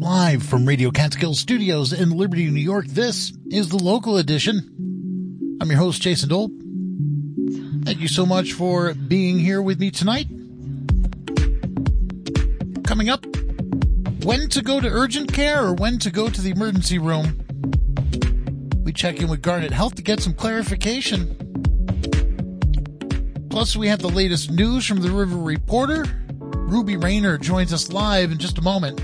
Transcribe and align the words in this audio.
Live 0.00 0.42
from 0.42 0.64
Radio 0.64 0.90
Catskill 0.90 1.34
Studios 1.34 1.92
in 1.92 2.12
Liberty, 2.12 2.48
New 2.48 2.62
York, 2.62 2.86
this 2.86 3.30
is 3.50 3.68
the 3.68 3.76
local 3.76 4.16
edition. 4.16 5.58
I'm 5.60 5.68
your 5.68 5.78
host, 5.78 6.00
Jason 6.00 6.30
Dole. 6.30 6.48
Thank 7.84 8.00
you 8.00 8.08
so 8.08 8.24
much 8.24 8.54
for 8.54 8.94
being 8.94 9.38
here 9.38 9.60
with 9.60 9.78
me 9.78 9.90
tonight. 9.90 10.28
Coming 12.84 13.10
up, 13.10 13.26
when 14.24 14.48
to 14.48 14.62
go 14.62 14.80
to 14.80 14.88
urgent 14.88 15.30
care 15.30 15.62
or 15.62 15.74
when 15.74 15.98
to 15.98 16.10
go 16.10 16.30
to 16.30 16.40
the 16.40 16.52
emergency 16.52 16.98
room. 16.98 17.44
We 18.82 18.94
check 18.94 19.20
in 19.20 19.28
with 19.28 19.42
Garnet 19.42 19.72
Health 19.72 19.96
to 19.96 20.02
get 20.02 20.22
some 20.22 20.32
clarification. 20.32 21.45
Plus, 23.56 23.74
we 23.74 23.88
have 23.88 24.00
the 24.00 24.10
latest 24.10 24.50
news 24.50 24.84
from 24.84 25.00
the 25.00 25.10
River 25.10 25.38
Reporter. 25.38 26.04
Ruby 26.38 26.98
Rayner 26.98 27.38
joins 27.38 27.72
us 27.72 27.90
live 27.90 28.30
in 28.30 28.36
just 28.36 28.58
a 28.58 28.62
moment. 28.62 29.02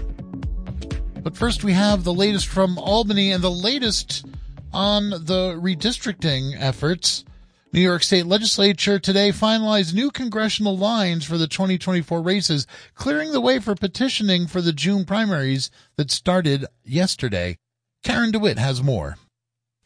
But 1.23 1.35
first, 1.35 1.65
we 1.65 1.73
have 1.73 2.05
the 2.05 2.13
latest 2.13 2.49
from 2.49 2.77
Albany 2.77 3.33
and 3.33 3.43
the 3.43 3.51
latest 3.51 4.27
on 4.71 5.09
the 5.09 5.59
redistricting 5.59 6.53
efforts. 6.59 7.25
New 7.73 7.81
York 7.81 8.03
State 8.03 8.27
Legislature 8.27 8.99
today 8.99 9.31
finalized 9.31 9.95
new 9.95 10.11
congressional 10.11 10.77
lines 10.77 11.25
for 11.25 11.39
the 11.39 11.49
2024 11.49 12.21
races, 12.21 12.67
clearing 12.95 13.33
the 13.33 13.41
way 13.41 13.59
for 13.59 13.75
petitioning 13.75 14.47
for 14.47 14.61
the 14.61 14.75
June 14.75 15.07
primaries 15.07 15.71
that 15.97 16.11
started 16.11 16.67
yesterday. 16.85 17.57
Karen 18.05 18.33
DeWitt 18.33 18.59
has 18.59 18.83
more. 18.83 19.17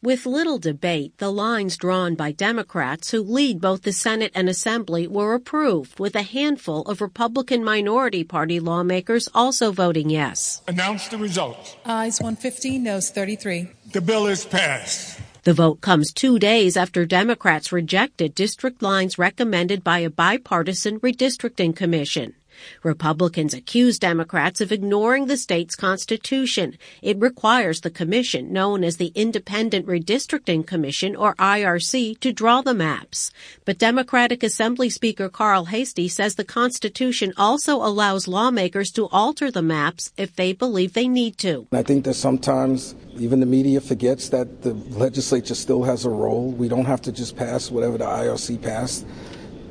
With 0.03 0.27
little 0.27 0.59
debate, 0.59 1.17
the 1.17 1.31
lines 1.31 1.75
drawn 1.75 2.13
by 2.13 2.31
Democrats 2.31 3.09
who 3.09 3.23
lead 3.23 3.59
both 3.59 3.81
the 3.81 3.91
Senate 3.91 4.31
and 4.35 4.47
Assembly 4.47 5.07
were 5.07 5.33
approved, 5.33 5.99
with 5.99 6.15
a 6.15 6.21
handful 6.21 6.83
of 6.83 7.01
Republican 7.01 7.63
minority 7.63 8.23
party 8.23 8.59
lawmakers 8.59 9.27
also 9.33 9.71
voting 9.71 10.11
yes. 10.11 10.61
Announce 10.67 11.07
the 11.07 11.17
results. 11.17 11.75
Ayes 11.83 12.19
115, 12.19 12.83
noes 12.83 13.09
33. 13.09 13.69
The 13.91 14.01
bill 14.01 14.27
is 14.27 14.45
passed. 14.45 15.19
The 15.45 15.53
vote 15.53 15.81
comes 15.81 16.13
two 16.13 16.37
days 16.37 16.77
after 16.77 17.03
Democrats 17.03 17.71
rejected 17.71 18.35
district 18.35 18.83
lines 18.83 19.17
recommended 19.17 19.83
by 19.83 19.99
a 19.99 20.11
bipartisan 20.11 20.99
redistricting 20.99 21.75
commission. 21.75 22.35
Republicans 22.83 23.53
accuse 23.53 23.99
Democrats 23.99 24.61
of 24.61 24.71
ignoring 24.71 25.27
the 25.27 25.37
state's 25.37 25.75
constitution. 25.75 26.77
It 27.01 27.19
requires 27.19 27.81
the 27.81 27.89
commission, 27.89 28.51
known 28.51 28.83
as 28.83 28.97
the 28.97 29.11
Independent 29.15 29.85
Redistricting 29.85 30.65
Commission, 30.65 31.15
or 31.15 31.35
IRC, 31.35 32.19
to 32.19 32.33
draw 32.33 32.61
the 32.61 32.73
maps. 32.73 33.31
But 33.65 33.77
Democratic 33.77 34.43
Assembly 34.43 34.89
Speaker 34.89 35.29
Carl 35.29 35.65
Heastie 35.65 36.07
says 36.07 36.35
the 36.35 36.43
Constitution 36.43 37.33
also 37.37 37.77
allows 37.77 38.27
lawmakers 38.27 38.91
to 38.91 39.07
alter 39.07 39.51
the 39.51 39.61
maps 39.61 40.11
if 40.17 40.35
they 40.35 40.53
believe 40.53 40.93
they 40.93 41.07
need 41.07 41.37
to. 41.39 41.67
I 41.71 41.83
think 41.83 42.05
that 42.05 42.15
sometimes 42.15 42.95
even 43.17 43.39
the 43.39 43.45
media 43.45 43.81
forgets 43.81 44.29
that 44.29 44.61
the 44.61 44.73
legislature 44.73 45.55
still 45.55 45.83
has 45.83 46.05
a 46.05 46.09
role. 46.09 46.51
We 46.51 46.67
don't 46.67 46.85
have 46.85 47.01
to 47.03 47.11
just 47.11 47.35
pass 47.35 47.71
whatever 47.71 47.97
the 47.97 48.05
IRC 48.05 48.61
passed 48.61 49.05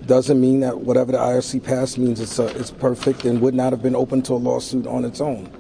doesn't 0.07 0.41
mean 0.41 0.61
that 0.61 0.81
whatever 0.81 1.13
the 1.13 1.19
IRC 1.19 1.63
passed 1.65 1.99
means 1.99 2.21
it's, 2.21 2.39
uh, 2.39 2.53
it's 2.57 2.71
perfect 2.71 3.25
and 3.25 3.41
would 3.41 3.55
not 3.55 3.73
have 3.73 3.83
been 3.83 3.97
open 3.97 4.23
to 4.23 4.35
a 4.35 4.37
lawsuit 4.37 4.87
on 4.87 5.05
its 5.05 5.21
own. 5.21 5.51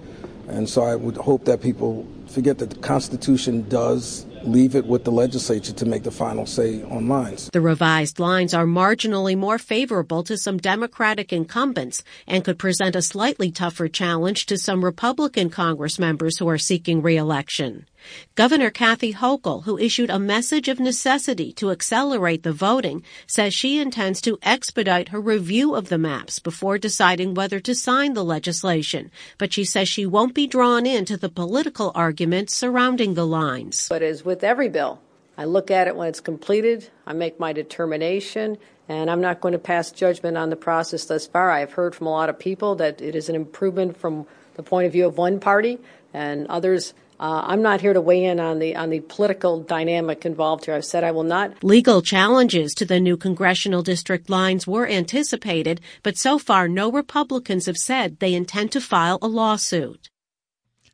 And 0.48 0.68
so 0.68 0.82
I 0.82 0.94
would 0.94 1.16
hope 1.16 1.44
that 1.46 1.60
people 1.60 2.06
forget 2.28 2.58
that 2.58 2.70
the 2.70 2.76
Constitution 2.76 3.68
does 3.68 4.26
leave 4.42 4.76
it 4.76 4.86
with 4.86 5.04
the 5.04 5.10
legislature 5.10 5.72
to 5.72 5.86
make 5.86 6.04
the 6.04 6.10
final 6.10 6.46
say 6.46 6.82
on 6.84 7.08
lines. 7.08 7.50
The 7.52 7.60
revised 7.60 8.18
lines 8.18 8.54
are 8.54 8.64
marginally 8.64 9.36
more 9.36 9.58
favorable 9.58 10.22
to 10.24 10.36
some 10.36 10.58
Democratic 10.58 11.32
incumbents 11.32 12.04
and 12.26 12.44
could 12.44 12.58
present 12.58 12.94
a 12.94 13.02
slightly 13.02 13.50
tougher 13.50 13.88
challenge 13.88 14.46
to 14.46 14.56
some 14.56 14.84
Republican 14.84 15.50
Congress 15.50 15.98
members 15.98 16.38
who 16.38 16.48
are 16.48 16.58
seeking 16.58 17.02
reelection. 17.02 17.86
Governor 18.34 18.70
Kathy 18.70 19.12
Hochul, 19.12 19.64
who 19.64 19.78
issued 19.78 20.10
a 20.10 20.18
message 20.18 20.68
of 20.68 20.80
necessity 20.80 21.52
to 21.54 21.70
accelerate 21.70 22.42
the 22.42 22.52
voting, 22.52 23.02
says 23.26 23.54
she 23.54 23.78
intends 23.80 24.20
to 24.22 24.38
expedite 24.42 25.08
her 25.08 25.20
review 25.20 25.74
of 25.74 25.88
the 25.88 25.98
maps 25.98 26.38
before 26.38 26.78
deciding 26.78 27.34
whether 27.34 27.60
to 27.60 27.74
sign 27.74 28.14
the 28.14 28.24
legislation. 28.24 29.10
But 29.38 29.52
she 29.52 29.64
says 29.64 29.88
she 29.88 30.06
won't 30.06 30.34
be 30.34 30.46
drawn 30.46 30.86
into 30.86 31.16
the 31.16 31.28
political 31.28 31.92
arguments 31.94 32.54
surrounding 32.54 33.14
the 33.14 33.26
lines. 33.26 33.88
But 33.88 34.02
as 34.02 34.24
with 34.24 34.44
every 34.44 34.68
bill, 34.68 35.00
I 35.38 35.44
look 35.44 35.70
at 35.70 35.86
it 35.86 35.96
when 35.96 36.08
it's 36.08 36.20
completed, 36.20 36.88
I 37.06 37.12
make 37.12 37.38
my 37.38 37.52
determination, 37.52 38.56
and 38.88 39.10
I'm 39.10 39.20
not 39.20 39.40
going 39.40 39.52
to 39.52 39.58
pass 39.58 39.90
judgment 39.90 40.36
on 40.36 40.48
the 40.48 40.56
process 40.56 41.04
thus 41.04 41.26
far. 41.26 41.50
I've 41.50 41.72
heard 41.72 41.94
from 41.94 42.06
a 42.06 42.10
lot 42.10 42.30
of 42.30 42.38
people 42.38 42.76
that 42.76 43.02
it 43.02 43.14
is 43.14 43.28
an 43.28 43.34
improvement 43.34 43.96
from 43.96 44.26
the 44.54 44.62
point 44.62 44.86
of 44.86 44.92
view 44.92 45.06
of 45.06 45.18
one 45.18 45.38
party, 45.40 45.78
and 46.14 46.46
others 46.46 46.94
uh, 47.18 47.42
I'm 47.44 47.62
not 47.62 47.80
here 47.80 47.92
to 47.92 48.00
weigh 48.00 48.24
in 48.24 48.40
on 48.40 48.58
the 48.58 48.76
on 48.76 48.90
the 48.90 49.00
political 49.00 49.60
dynamic 49.60 50.26
involved 50.26 50.66
here. 50.66 50.74
I've 50.74 50.84
said 50.84 51.04
I 51.04 51.12
will 51.12 51.22
not. 51.22 51.64
Legal 51.64 52.02
challenges 52.02 52.74
to 52.74 52.84
the 52.84 53.00
new 53.00 53.16
congressional 53.16 53.82
district 53.82 54.28
lines 54.28 54.66
were 54.66 54.86
anticipated, 54.86 55.80
but 56.02 56.16
so 56.16 56.38
far 56.38 56.68
no 56.68 56.92
Republicans 56.92 57.66
have 57.66 57.76
said 57.78 58.18
they 58.18 58.34
intend 58.34 58.72
to 58.72 58.80
file 58.80 59.18
a 59.22 59.28
lawsuit. 59.28 60.10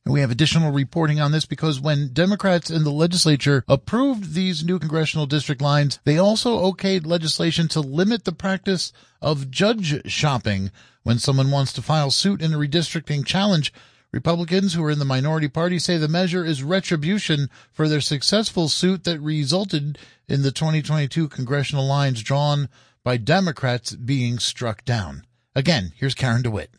And 0.05 0.13
we 0.13 0.21
have 0.21 0.33
additional 0.33 0.73
reporting 0.73 1.21
on 1.21 1.31
this 1.31 1.47
because 1.47 1.81
when 1.81 2.13
Democrats 2.13 2.71
in 2.71 2.83
the 2.83 2.91
legislature 2.91 3.65
approved 3.69 4.35
these 4.35 4.65
new 4.65 4.81
congressional 4.81 5.27
district 5.27 5.63
lines, 5.63 6.01
they 6.05 6.19
also 6.19 6.59
okayed 6.59 7.07
legislation 7.07 7.69
to 7.69 7.81
limit 7.81 8.25
the 8.25 8.33
practice 8.33 8.93
of 9.21 9.51
judge 9.51 10.11
shopping 10.11 10.73
when 11.05 11.19
someone 11.19 11.53
wants 11.53 11.73
to 11.75 11.83
file 11.83 12.11
suit 12.11 12.43
in 12.43 12.53
a 12.53 12.59
redistricting 12.59 13.25
challenge 13.25 13.73
Republicans 14.13 14.75
who 14.75 14.85
are 14.85 14.91
in 14.91 14.99
the 14.99 15.07
minority 15.07 15.49
party 15.49 15.79
say 15.79 15.97
the 15.97 16.07
measure 16.07 16.45
is 16.45 16.63
retribution 16.63 17.49
for 17.73 17.89
their 17.89 18.01
successful 18.01 18.69
suit 18.69 19.05
that 19.05 19.19
resulted 19.21 19.99
in 20.29 20.43
the 20.43 20.53
2022 20.53 21.29
congressional 21.29 21.87
lines 21.87 22.23
drawn 22.23 22.69
by 23.03 23.17
Democrats 23.17 23.95
being 23.97 24.39
struck 24.39 24.85
down. 24.85 25.25
Again, 25.55 25.93
here's 25.97 26.15
Karen 26.15 26.43
DeWitt. 26.43 26.71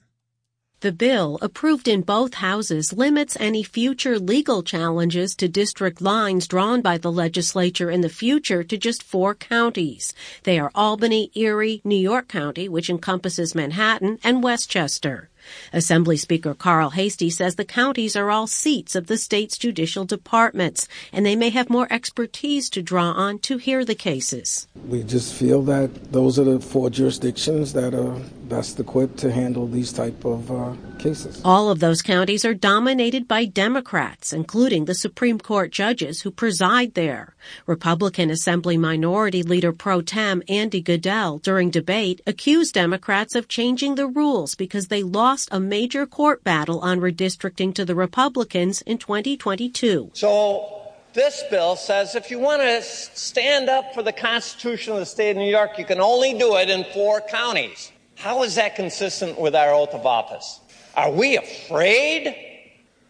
The 0.82 0.92
bill, 0.92 1.40
approved 1.42 1.88
in 1.88 2.02
both 2.02 2.36
houses, 2.36 2.92
limits 2.92 3.38
any 3.40 3.64
future 3.64 4.20
legal 4.20 4.62
challenges 4.62 5.34
to 5.38 5.48
district 5.48 6.02
lines 6.02 6.46
drawn 6.46 6.82
by 6.82 6.98
the 6.98 7.12
legislature 7.12 7.90
in 7.90 8.02
the 8.02 8.10
future 8.10 8.64
to 8.66 8.78
just 8.78 9.02
four 9.02 9.34
counties. 9.34 10.14
They 10.44 10.60
are 10.60 10.72
Albany, 10.76 11.32
Erie, 11.36 11.82
New 11.86 11.96
York 11.96 12.28
County, 12.28 12.68
which 12.68 12.90
encompasses 12.90 13.56
Manhattan, 13.56 14.20
and 14.24 14.44
Westchester. 14.44 15.30
Assembly 15.72 16.18
Speaker 16.18 16.54
Carl 16.54 16.92
Heastie 16.92 17.30
says 17.30 17.56
the 17.56 17.66
counties 17.66 18.16
are 18.16 18.30
all 18.30 18.48
seats 18.48 18.96
of 18.96 19.08
the 19.08 19.18
state's 19.18 19.58
judicial 19.58 20.06
departments, 20.06 20.88
and 21.12 21.26
they 21.26 21.36
may 21.36 21.50
have 21.50 21.70
more 21.70 21.88
expertise 21.92 22.70
to 22.70 22.82
draw 22.82 23.12
on 23.12 23.40
to 23.40 23.58
hear 23.58 23.84
the 23.84 23.96
cases. 23.96 24.68
We 24.88 25.04
just 25.04 25.34
feel 25.34 25.62
that 25.64 26.12
those 26.12 26.40
are 26.40 26.44
the 26.44 26.60
four 26.60 26.90
jurisdictions 26.90 27.74
that 27.74 27.94
are 27.94 28.20
best 28.48 28.80
equipped 28.80 29.18
to 29.18 29.32
handle 29.32 29.68
these 29.68 29.92
type 29.92 30.24
of 30.26 30.52
uh, 30.52 30.74
cases. 31.00 31.42
All 31.44 31.72
of 31.72 31.80
those 31.80 32.02
counties 32.02 32.46
are 32.46 32.54
dominated 32.54 33.28
by 33.28 33.46
Democrats, 33.46 34.32
including 34.32 34.86
the 34.86 34.94
Supreme 34.94 35.40
Court 35.40 35.72
judges 35.72 36.22
who 36.22 36.30
preside 36.30 36.94
there. 36.94 37.36
Republican 37.66 38.30
Assembly 38.30 38.78
Minority 38.78 39.42
Leader 39.44 39.74
Pro 39.74 40.02
Tem 40.02 40.44
Andy 40.48 40.82
Goodell, 40.82 41.40
during 41.40 41.72
debate, 41.72 42.22
accused 42.28 42.76
Democrats 42.76 43.34
of 43.34 43.48
changing 43.48 43.96
the 43.96 44.08
rules 44.08 44.56
because 44.56 44.88
they 44.88 45.04
lost 45.04 45.33
a 45.52 45.60
major 45.60 46.06
court 46.06 46.44
battle 46.44 46.80
on 46.80 47.00
redistricting 47.00 47.74
to 47.76 47.86
the 47.86 47.96
Republicans 47.96 48.82
in 48.84 48.98
2022. 48.98 50.12
So 50.14 50.84
this 51.14 51.44
bill 51.50 51.76
says 51.76 52.16
if 52.16 52.32
you 52.32 52.40
want 52.40 52.62
to 52.62 52.82
stand 52.82 53.70
up 53.70 53.94
for 53.94 54.04
the 54.04 54.12
Constitution 54.12 54.94
of 54.94 55.00
the 55.00 55.06
state 55.06 55.32
of 55.32 55.38
New 55.38 55.50
York, 55.50 55.78
you 55.78 55.86
can 55.86 56.00
only 56.00 56.38
do 56.38 56.56
it 56.58 56.70
in 56.70 56.84
four 56.94 57.22
counties. 57.22 57.92
How 58.16 58.44
is 58.44 58.56
that 58.56 58.76
consistent 58.76 59.40
with 59.40 59.56
our 59.56 59.74
oath 59.74 59.94
of 59.94 60.06
office? 60.06 60.60
Are 60.96 61.12
we 61.12 61.38
afraid 61.38 62.36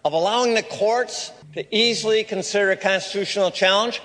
of 0.06 0.14
allowing 0.14 0.54
the 0.54 0.64
courts 0.64 1.32
to 1.54 1.76
easily 1.76 2.24
consider 2.24 2.72
a 2.72 2.78
constitutional 2.78 3.52
challenge? 3.52 4.02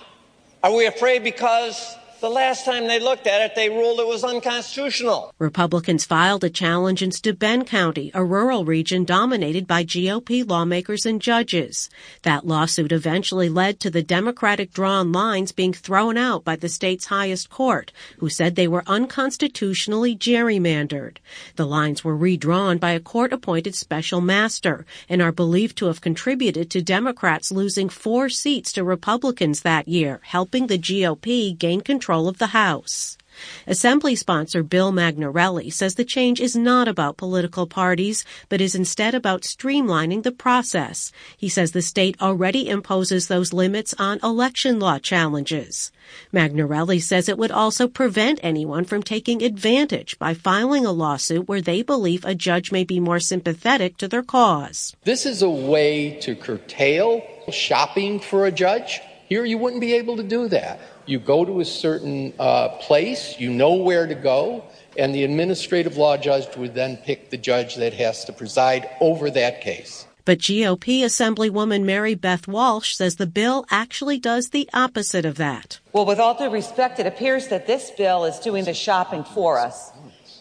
Are 0.62 0.75
we 0.75 0.87
afraid 0.87 1.22
because 1.22 1.96
the 2.20 2.28
last 2.28 2.64
time 2.64 2.86
they 2.86 2.98
looked 2.98 3.26
at 3.26 3.42
it, 3.42 3.54
they 3.54 3.68
ruled 3.68 4.00
it 4.00 4.06
was 4.06 4.24
unconstitutional. 4.24 5.32
Republicans 5.38 6.04
filed 6.04 6.42
a 6.42 6.50
challenge 6.50 7.02
in 7.02 7.12
Steuben 7.12 7.64
County, 7.64 8.10
a 8.12 8.24
rural 8.24 8.64
region 8.64 9.04
dominated 9.04 9.66
by 9.66 9.84
GOP 9.84 10.48
lawmakers 10.48 11.06
and 11.06 11.22
judges. 11.22 11.88
That 12.22 12.46
lawsuit 12.46 12.90
eventually 12.90 13.48
led 13.48 13.78
to 13.80 13.90
the 13.90 14.02
Democratic 14.02 14.72
drawn 14.72 15.12
lines 15.12 15.52
being 15.52 15.72
thrown 15.72 16.16
out 16.16 16.44
by 16.44 16.56
the 16.56 16.68
state's 16.68 17.06
highest 17.06 17.50
court, 17.50 17.92
who 18.18 18.28
said 18.28 18.56
they 18.56 18.68
were 18.68 18.82
unconstitutionally 18.86 20.16
gerrymandered. 20.16 21.18
The 21.56 21.66
lines 21.66 22.02
were 22.02 22.16
redrawn 22.16 22.78
by 22.78 22.92
a 22.92 23.00
court 23.00 23.32
appointed 23.32 23.74
special 23.74 24.20
master 24.20 24.84
and 25.08 25.22
are 25.22 25.32
believed 25.32 25.76
to 25.78 25.86
have 25.86 26.00
contributed 26.00 26.70
to 26.70 26.82
Democrats 26.82 27.52
losing 27.52 27.88
four 27.88 28.28
seats 28.28 28.72
to 28.72 28.82
Republicans 28.82 29.62
that 29.62 29.86
year, 29.86 30.20
helping 30.24 30.66
the 30.66 30.78
GOP 30.78 31.56
gain 31.56 31.80
control 31.80 32.07
control 32.08 32.26
of 32.26 32.38
the 32.38 32.56
House. 32.58 33.19
Assembly 33.66 34.16
sponsor 34.16 34.62
Bill 34.62 34.93
Magnarelli 34.93 35.70
says 35.70 35.94
the 35.94 36.06
change 36.06 36.40
is 36.40 36.56
not 36.56 36.88
about 36.88 37.19
political 37.19 37.66
parties, 37.66 38.25
but 38.49 38.62
is 38.62 38.75
instead 38.75 39.14
about 39.14 39.43
streamlining 39.43 40.22
the 40.22 40.32
process. 40.32 41.12
He 41.37 41.50
says 41.50 41.72
the 41.72 41.82
state 41.82 42.16
already 42.19 42.66
imposes 42.66 43.28
those 43.28 43.52
limits 43.52 43.94
on 43.99 44.19
election 44.22 44.81
law 44.81 44.99
challenges. 44.99 45.93
Magnarelli 46.32 46.99
says 46.99 47.28
it 47.28 47.37
would 47.37 47.52
also 47.52 47.87
prevent 47.87 48.40
anyone 48.43 48.87
from 48.87 49.02
taking 49.02 49.43
advantage 49.43 50.19
by 50.19 50.32
filing 50.32 50.87
a 50.87 50.93
lawsuit 50.93 51.46
where 51.46 51.61
they 51.61 51.82
believe 51.82 52.25
a 52.25 52.34
judge 52.34 52.72
may 52.72 52.84
be 52.84 52.99
more 52.99 53.20
sympathetic 53.20 53.99
to 53.99 54.08
their 54.08 54.22
cause. 54.22 54.96
This 55.04 55.26
is 55.26 55.43
a 55.43 55.50
way 55.50 56.19
to 56.22 56.34
curtail 56.34 57.22
shopping 57.50 58.19
for 58.19 58.46
a 58.46 58.50
judge. 58.50 59.00
Here, 59.28 59.44
you 59.44 59.58
wouldn't 59.58 59.82
be 59.82 59.93
able 59.93 60.16
to 60.16 60.22
do 60.22 60.49
that. 60.49 60.81
You 61.08 61.19
go 61.19 61.43
to 61.43 61.60
a 61.60 61.64
certain 61.64 62.34
uh, 62.38 62.69
place, 62.81 63.40
you 63.40 63.49
know 63.49 63.72
where 63.72 64.06
to 64.06 64.14
go, 64.14 64.62
and 64.99 65.14
the 65.14 65.25
administrative 65.25 65.96
law 65.96 66.19
judge 66.19 66.55
would 66.55 66.75
then 66.75 66.99
pick 66.99 67.31
the 67.31 67.38
judge 67.38 67.76
that 67.76 67.94
has 67.94 68.26
to 68.26 68.32
preside 68.34 68.90
over 69.00 69.31
that 69.31 69.62
case. 69.62 70.06
But 70.26 70.40
GOP 70.40 71.00
Assemblywoman 71.00 71.84
Mary 71.84 72.14
Beth 72.14 72.46
Walsh 72.46 72.94
says 72.94 73.16
the 73.16 73.26
bill 73.26 73.64
actually 73.70 74.19
does 74.19 74.50
the 74.50 74.69
opposite 74.75 75.25
of 75.25 75.37
that. 75.37 75.81
Well, 75.94 76.05
with 76.05 76.19
all 76.19 76.37
due 76.37 76.50
respect, 76.50 76.99
it 77.00 77.06
appears 77.06 77.49
that 77.49 77.66
this 77.66 77.90
bill 77.93 78.26
is 78.26 78.38
doing 78.38 78.66
the 78.66 78.75
shopping 78.75 79.25
for 79.25 79.58
us. 79.58 79.90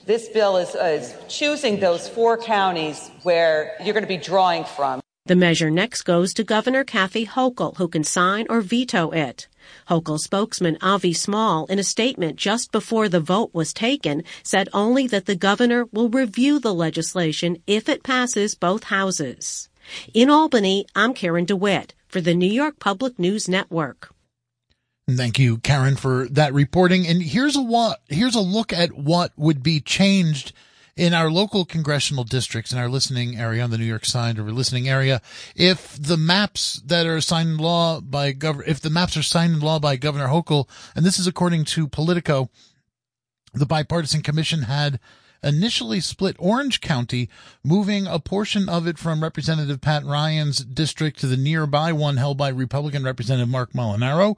This 0.05 0.27
bill 0.27 0.57
is, 0.57 0.75
is 0.75 1.15
choosing 1.29 1.79
those 1.79 2.09
four 2.09 2.37
counties 2.37 3.09
where 3.23 3.77
you're 3.81 3.93
going 3.93 4.03
to 4.03 4.07
be 4.07 4.17
drawing 4.17 4.65
from. 4.65 4.99
The 5.27 5.35
measure 5.37 5.71
next 5.71 6.03
goes 6.03 6.33
to 6.33 6.43
Governor 6.43 6.83
Kathy 6.83 7.25
Hochul, 7.25 7.77
who 7.77 7.87
can 7.87 8.03
sign 8.03 8.47
or 8.49 8.59
veto 8.59 9.11
it. 9.11 9.47
Hochul 9.89 10.19
spokesman 10.19 10.77
Avi 10.81 11.13
Small, 11.13 11.65
in 11.67 11.79
a 11.79 11.83
statement 11.83 12.35
just 12.35 12.71
before 12.71 13.09
the 13.09 13.19
vote 13.19 13.51
was 13.53 13.73
taken, 13.73 14.23
said 14.43 14.69
only 14.73 15.07
that 15.07 15.25
the 15.25 15.35
governor 15.35 15.85
will 15.91 16.09
review 16.09 16.59
the 16.59 16.73
legislation 16.73 17.61
if 17.67 17.87
it 17.89 18.03
passes 18.03 18.55
both 18.55 18.85
houses. 18.85 19.69
In 20.13 20.29
Albany, 20.29 20.85
I'm 20.95 21.13
Karen 21.13 21.45
DeWitt 21.45 21.93
for 22.07 22.21
the 22.21 22.33
New 22.33 22.49
York 22.49 22.79
Public 22.79 23.17
News 23.17 23.47
Network. 23.47 24.13
Thank 25.09 25.39
you, 25.39 25.59
Karen, 25.59 25.95
for 25.95 26.27
that 26.29 26.53
reporting. 26.53 27.07
And 27.07 27.21
here's 27.23 27.55
a 27.55 27.61
what, 27.61 28.01
here's 28.09 28.35
a 28.35 28.41
look 28.41 28.73
at 28.73 28.91
what 28.91 29.31
would 29.37 29.63
be 29.63 29.79
changed 29.79 30.51
in 30.97 31.13
our 31.13 31.29
local 31.29 31.63
congressional 31.63 32.23
districts 32.23 32.73
in 32.73 32.79
our 32.79 32.89
listening 32.89 33.37
area 33.37 33.63
on 33.63 33.69
the 33.69 33.77
New 33.77 33.85
York 33.85 34.03
side 34.03 34.39
or 34.39 34.51
listening 34.51 34.89
area, 34.89 35.21
if 35.55 35.95
the 36.01 36.17
maps 36.17 36.81
that 36.85 37.05
are 37.05 37.21
signed 37.21 37.49
in 37.49 37.57
law 37.57 38.01
by 38.01 38.31
governor, 38.31 38.65
if 38.67 38.81
the 38.81 38.89
maps 38.89 39.15
are 39.15 39.23
signed 39.23 39.53
in 39.53 39.59
law 39.59 39.79
by 39.79 39.95
Governor 39.95 40.27
Hochul, 40.27 40.67
and 40.95 41.05
this 41.05 41.19
is 41.19 41.27
according 41.27 41.65
to 41.65 41.87
Politico, 41.87 42.49
the 43.53 43.67
bipartisan 43.67 44.23
commission 44.23 44.63
had 44.63 44.99
initially 45.43 45.99
split 45.99 46.35
Orange 46.39 46.81
County, 46.81 47.29
moving 47.63 48.07
a 48.07 48.19
portion 48.19 48.67
of 48.67 48.87
it 48.87 48.97
from 48.97 49.21
Representative 49.21 49.81
Pat 49.81 50.03
Ryan's 50.03 50.65
district 50.65 51.19
to 51.19 51.27
the 51.27 51.37
nearby 51.37 51.93
one 51.93 52.17
held 52.17 52.39
by 52.39 52.49
Republican 52.49 53.03
Representative 53.03 53.49
Marc 53.49 53.73
Molinaro 53.73 54.35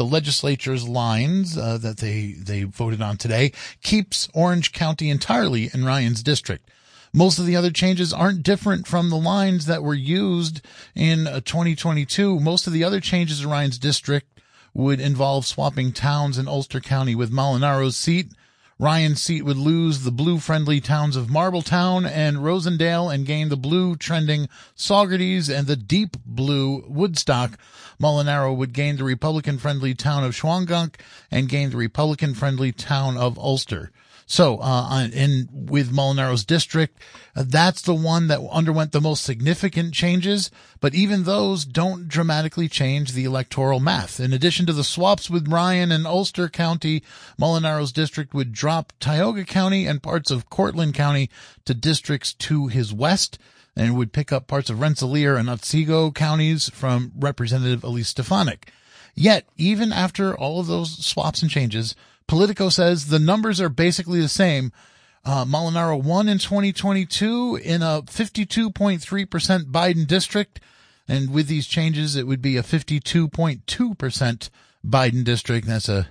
the 0.00 0.04
legislature's 0.06 0.88
lines 0.88 1.58
uh, 1.58 1.76
that 1.76 1.98
they 1.98 2.32
they 2.32 2.62
voted 2.62 3.02
on 3.02 3.18
today 3.18 3.52
keeps 3.82 4.30
Orange 4.32 4.72
County 4.72 5.10
entirely 5.10 5.68
in 5.74 5.84
Ryan's 5.84 6.22
district. 6.22 6.70
Most 7.12 7.38
of 7.38 7.44
the 7.44 7.54
other 7.54 7.70
changes 7.70 8.10
aren't 8.10 8.42
different 8.42 8.86
from 8.86 9.10
the 9.10 9.18
lines 9.18 9.66
that 9.66 9.82
were 9.82 9.92
used 9.92 10.62
in 10.94 11.26
uh, 11.26 11.40
2022. 11.40 12.40
Most 12.40 12.66
of 12.66 12.72
the 12.72 12.82
other 12.82 12.98
changes 12.98 13.42
in 13.42 13.50
Ryan's 13.50 13.78
district 13.78 14.40
would 14.72 15.00
involve 15.00 15.44
swapping 15.44 15.92
towns 15.92 16.38
in 16.38 16.48
Ulster 16.48 16.80
County 16.80 17.14
with 17.14 17.30
Molinaro's 17.30 17.98
seat. 17.98 18.32
Ryan's 18.78 19.20
seat 19.20 19.44
would 19.44 19.58
lose 19.58 20.04
the 20.04 20.10
blue 20.10 20.38
friendly 20.38 20.80
towns 20.80 21.14
of 21.14 21.26
Marbletown 21.26 22.10
and 22.10 22.38
Rosendale 22.38 23.12
and 23.14 23.26
gain 23.26 23.50
the 23.50 23.56
blue 23.58 23.96
trending 23.96 24.48
Saugerties 24.74 25.54
and 25.54 25.66
the 25.66 25.76
deep 25.76 26.16
blue 26.24 26.86
Woodstock. 26.88 27.58
Molinaro 28.00 28.56
would 28.56 28.72
gain 28.72 28.96
the 28.96 29.04
Republican 29.04 29.58
friendly 29.58 29.94
town 29.94 30.24
of 30.24 30.34
Shawangunk 30.34 30.94
and 31.30 31.48
gain 31.48 31.70
the 31.70 31.76
Republican 31.76 32.34
friendly 32.34 32.72
town 32.72 33.16
of 33.16 33.38
Ulster. 33.38 33.90
So, 34.30 34.58
uh, 34.58 35.08
in 35.12 35.48
with 35.50 35.90
Molinaro's 35.90 36.44
district, 36.44 37.00
uh, 37.34 37.42
that's 37.44 37.82
the 37.82 37.96
one 37.96 38.28
that 38.28 38.40
underwent 38.52 38.92
the 38.92 39.00
most 39.00 39.24
significant 39.24 39.92
changes. 39.92 40.52
But 40.78 40.94
even 40.94 41.24
those 41.24 41.64
don't 41.64 42.06
dramatically 42.06 42.68
change 42.68 43.10
the 43.10 43.24
electoral 43.24 43.80
math. 43.80 44.20
In 44.20 44.32
addition 44.32 44.66
to 44.66 44.72
the 44.72 44.84
swaps 44.84 45.28
with 45.28 45.48
Ryan 45.48 45.90
and 45.90 46.06
Ulster 46.06 46.48
County, 46.48 47.02
Molinaro's 47.40 47.90
district 47.90 48.32
would 48.32 48.52
drop 48.52 48.92
Tioga 49.00 49.44
County 49.44 49.84
and 49.84 50.00
parts 50.00 50.30
of 50.30 50.48
Cortland 50.48 50.94
County 50.94 51.28
to 51.64 51.74
districts 51.74 52.32
to 52.34 52.68
his 52.68 52.94
west 52.94 53.36
and 53.76 53.96
would 53.96 54.12
pick 54.12 54.32
up 54.32 54.46
parts 54.46 54.70
of 54.70 54.80
Rensselaer 54.80 55.36
and 55.36 55.48
Otsego 55.48 56.10
counties 56.10 56.68
from 56.68 57.12
Representative 57.16 57.84
Elise 57.84 58.08
Stefanik. 58.08 58.70
Yet, 59.14 59.46
even 59.56 59.92
after 59.92 60.36
all 60.36 60.60
of 60.60 60.66
those 60.66 61.04
swaps 61.04 61.42
and 61.42 61.50
changes, 61.50 61.94
Politico 62.26 62.68
says 62.68 63.06
the 63.06 63.18
numbers 63.18 63.60
are 63.60 63.68
basically 63.68 64.20
the 64.20 64.28
same. 64.28 64.72
Uh, 65.24 65.44
Molinaro 65.44 66.02
won 66.02 66.28
in 66.28 66.38
2022 66.38 67.60
in 67.62 67.82
a 67.82 68.02
52.3% 68.02 69.64
Biden 69.64 70.06
district. 70.06 70.60
And 71.08 71.32
with 71.32 71.48
these 71.48 71.66
changes, 71.66 72.14
it 72.14 72.26
would 72.26 72.40
be 72.40 72.56
a 72.56 72.62
52.2% 72.62 74.50
Biden 74.86 75.24
district. 75.24 75.66
That's 75.66 75.88
a 75.88 76.08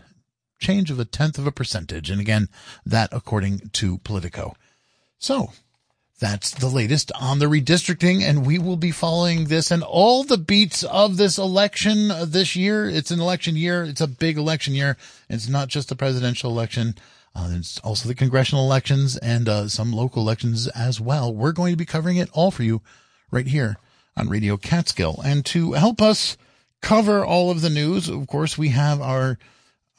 change 0.60 0.92
of 0.92 1.00
a 1.00 1.06
tenth 1.06 1.38
of 1.38 1.48
a 1.48 1.52
percentage. 1.52 2.10
And 2.10 2.20
again, 2.20 2.50
that 2.86 3.10
according 3.12 3.70
to 3.74 4.00
Politico. 4.00 4.56
So 5.18 5.54
that's 6.20 6.52
the 6.52 6.68
latest 6.68 7.12
on 7.20 7.40
the 7.40 7.46
redistricting, 7.46 8.22
and 8.22 8.46
we 8.46 8.60
will 8.60 8.76
be 8.76 8.92
following 8.92 9.46
this 9.46 9.72
and 9.72 9.82
all 9.84 10.24
the 10.24 10.38
beats 10.38 10.84
of 10.84 11.18
this 11.18 11.38
election 11.38 12.12
this 12.26 12.56
year. 12.56 12.90
It's 12.90 13.12
an 13.12 13.20
election 13.22 13.56
year. 13.56 13.84
It's 13.84 14.02
a 14.02 14.08
big 14.08 14.38
election 14.38 14.74
year. 14.74 14.98
It's 15.30 15.48
not 15.48 15.70
just 15.70 15.90
the 15.90 15.96
presidential 15.96 16.52
election. 16.52 16.96
Uh, 17.36 17.50
it's 17.54 17.80
also 17.80 18.08
the 18.08 18.16
congressional 18.16 18.66
elections 18.66 19.16
and 19.18 19.48
uh, 19.48 19.68
some 19.70 19.94
local 19.94 20.22
elections 20.22 20.68
as 20.70 21.00
well. 21.00 21.34
We're 21.34 21.54
going 21.54 21.72
to 21.72 21.78
be 21.78 21.86
covering 21.86 22.18
it 22.18 22.30
all 22.34 22.52
for 22.52 22.64
you 22.64 22.82
right 23.32 23.48
here 23.48 23.78
on 24.18 24.28
Radio 24.28 24.58
Catskill. 24.58 25.22
And 25.24 25.46
to 25.48 25.74
help 25.74 26.02
us 26.02 26.38
cover 26.82 27.24
all 27.24 27.50
of 27.50 27.62
the 27.62 27.70
news, 27.70 28.10
of 28.10 28.28
course, 28.28 28.58
we 28.58 28.70
have 28.70 29.00
our 29.02 29.38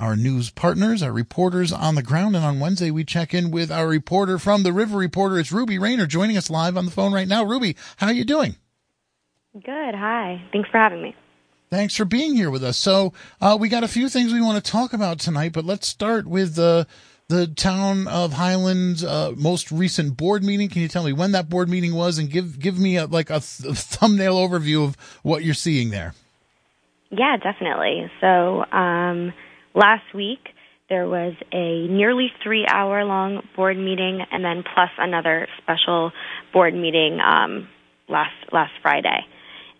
our 0.01 0.17
news 0.17 0.51
partners, 0.51 1.03
our 1.03 1.13
reporters 1.13 1.73
on 1.73 1.95
the 1.95 2.03
ground. 2.03 2.35
And 2.35 2.45
on 2.45 2.59
Wednesday, 2.59 2.91
we 2.91 3.05
check 3.05 3.35
in 3.35 3.51
with 3.51 3.71
our 3.71 3.87
reporter 3.87 4.39
from 4.39 4.63
the 4.63 4.73
River 4.73 4.97
Reporter. 4.97 5.39
It's 5.39 5.53
Ruby 5.53 5.79
Rayner 5.79 6.07
joining 6.07 6.37
us 6.37 6.51
live 6.51 6.77
on 6.77 6.87
the 6.87 6.91
phone 6.91 7.13
right 7.13 7.29
now. 7.29 7.45
Ruby, 7.45 7.77
how 7.99 8.07
are 8.07 8.13
you 8.13 8.25
doing? 8.25 8.57
Good. 9.53 9.95
Hi. 9.95 10.43
Thanks 10.53 10.71
for 10.71 10.79
having 10.79 11.03
me. 11.03 11.15
Thanks 11.71 11.95
for 11.95 12.05
being 12.05 12.35
here 12.35 12.51
with 12.51 12.65
us. 12.65 12.77
So, 12.77 13.13
uh, 13.41 13.57
we 13.61 13.69
got 13.69 13.85
a 13.85 13.89
few 13.89 14.09
things 14.09 14.33
we 14.33 14.41
want 14.41 14.65
to 14.65 14.71
talk 14.71 14.93
about 14.93 15.21
tonight, 15.21 15.53
but 15.53 15.65
let's 15.65 15.87
start 15.87 16.27
with 16.27 16.57
the 16.57 16.87
the 17.29 17.47
town 17.47 18.09
of 18.09 18.33
Highlands 18.33 19.05
uh, 19.05 19.33
most 19.37 19.71
recent 19.71 20.17
board 20.17 20.43
meeting. 20.43 20.69
Can 20.69 20.83
you 20.83 20.89
tell 20.89 21.05
me 21.05 21.13
when 21.13 21.31
that 21.33 21.49
board 21.49 21.69
meeting 21.69 21.95
was 21.95 22.19
and 22.19 22.29
give 22.29 22.59
give 22.59 22.77
me 22.77 22.97
a, 22.97 23.07
like 23.07 23.31
a, 23.31 23.39
th- 23.41 23.71
a 23.71 23.75
thumbnail 23.77 24.37
overview 24.37 24.85
of 24.85 24.97
what 25.23 25.45
you're 25.45 25.55
seeing 25.55 25.91
there? 25.91 26.15
Yeah, 27.11 27.37
definitely. 27.37 28.11
So, 28.21 28.65
um, 28.73 29.33
Last 29.75 30.15
week, 30.15 30.41
there 30.89 31.07
was 31.07 31.35
a 31.53 31.87
nearly 31.87 32.29
three 32.43 32.67
hour 32.67 33.05
long 33.05 33.43
board 33.55 33.77
meeting 33.77 34.21
and 34.31 34.45
then 34.45 34.65
plus 34.75 34.91
another 34.99 35.47
special 35.63 36.11
board 36.53 36.75
meeting 36.75 37.21
um, 37.25 37.69
last 38.09 38.35
last 38.53 38.73
Friday. 38.83 39.21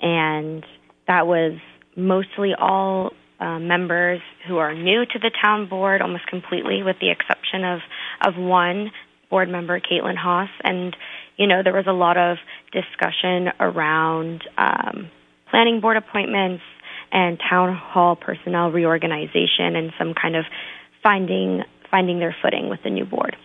And 0.01 0.65
that 1.09 1.27
was 1.27 1.59
mostly 1.97 2.53
all 2.59 3.11
uh, 3.41 3.59
members 3.59 4.21
who 4.47 4.59
are 4.59 4.75
new 4.75 5.05
to 5.05 5.19
the 5.19 5.31
town 5.43 5.69
board, 5.69 6.03
almost 6.03 6.27
completely, 6.27 6.83
with 6.83 6.97
the 7.01 7.11
exception 7.11 7.65
of, 7.65 7.81
of 8.27 8.37
one 8.37 8.91
board 9.31 9.49
member, 9.49 9.81
Caitlin 9.81 10.17
Haas. 10.17 10.51
And, 10.63 10.95
you 11.37 11.47
know, 11.47 11.63
there 11.65 11.73
was 11.73 11.87
a 11.89 11.93
lot 11.93 12.17
of 12.17 12.37
discussion 12.73 13.49
around 13.59 14.45
um, 14.59 15.11
planning 15.51 15.81
board 15.81 15.97
appointments, 15.97 16.63
and 17.13 17.41
town 17.49 17.75
hall 17.75 18.17
personnel 18.17 18.71
reorganization 18.71 19.77
and 19.77 19.93
some 19.99 20.15
kind 20.15 20.37
of 20.37 20.45
finding 21.03 21.63
finding 21.91 22.21
their 22.21 22.35
footing 22.41 22.69
with 22.69 22.83
the 22.85 22.91
new 22.91 23.05
board. 23.05 23.37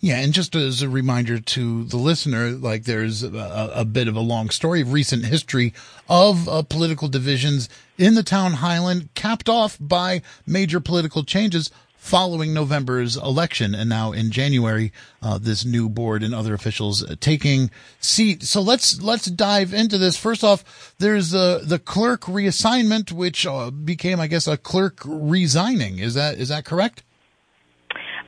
Yeah, 0.00 0.18
and 0.18 0.32
just 0.32 0.54
as 0.54 0.82
a 0.82 0.88
reminder 0.88 1.40
to 1.40 1.84
the 1.84 1.96
listener, 1.96 2.50
like 2.50 2.84
there's 2.84 3.22
a, 3.22 3.72
a 3.74 3.84
bit 3.84 4.08
of 4.08 4.14
a 4.14 4.20
long 4.20 4.50
story 4.50 4.80
of 4.82 4.92
recent 4.92 5.24
history 5.24 5.72
of 6.08 6.48
uh, 6.48 6.62
political 6.62 7.08
divisions 7.08 7.68
in 7.96 8.14
the 8.14 8.22
town 8.22 8.54
Highland, 8.54 9.08
capped 9.14 9.48
off 9.48 9.78
by 9.80 10.22
major 10.46 10.80
political 10.80 11.24
changes 11.24 11.70
following 12.04 12.52
November's 12.52 13.16
election, 13.16 13.74
and 13.74 13.88
now 13.88 14.12
in 14.12 14.30
January, 14.30 14.92
uh, 15.22 15.38
this 15.38 15.64
new 15.64 15.88
board 15.88 16.22
and 16.22 16.34
other 16.34 16.52
officials 16.52 17.02
taking 17.18 17.70
seat. 17.98 18.42
So 18.42 18.60
let's 18.60 19.00
let's 19.00 19.24
dive 19.24 19.72
into 19.72 19.96
this. 19.96 20.14
First 20.14 20.44
off, 20.44 20.94
there's 20.98 21.30
the 21.30 21.62
the 21.64 21.78
clerk 21.78 22.22
reassignment, 22.22 23.10
which 23.10 23.46
uh, 23.46 23.70
became, 23.70 24.20
I 24.20 24.26
guess, 24.26 24.46
a 24.46 24.58
clerk 24.58 25.00
resigning. 25.06 25.98
Is 25.98 26.12
that 26.12 26.36
is 26.36 26.50
that 26.50 26.66
correct? 26.66 27.02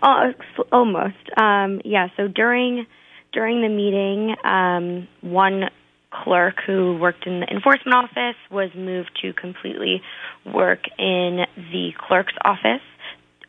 Uh, 0.03 0.33
almost. 0.73 1.15
Um, 1.37 1.83
yeah. 1.85 2.09
So 2.17 2.29
during 2.29 2.87
during 3.35 3.61
the 3.61 3.69
meeting, 3.69 4.37
um, 4.43 5.07
one 5.21 5.69
clerk 6.11 6.55
who 6.67 6.97
worked 6.97 7.27
in 7.27 7.41
the 7.41 7.47
enforcement 7.53 7.95
office 7.95 8.37
was 8.51 8.71
moved 8.75 9.11
to 9.21 9.35
completely 9.35 10.01
work 10.47 10.81
in 10.99 11.45
the 11.57 11.91
clerk's 11.99 12.33
office, 12.43 12.81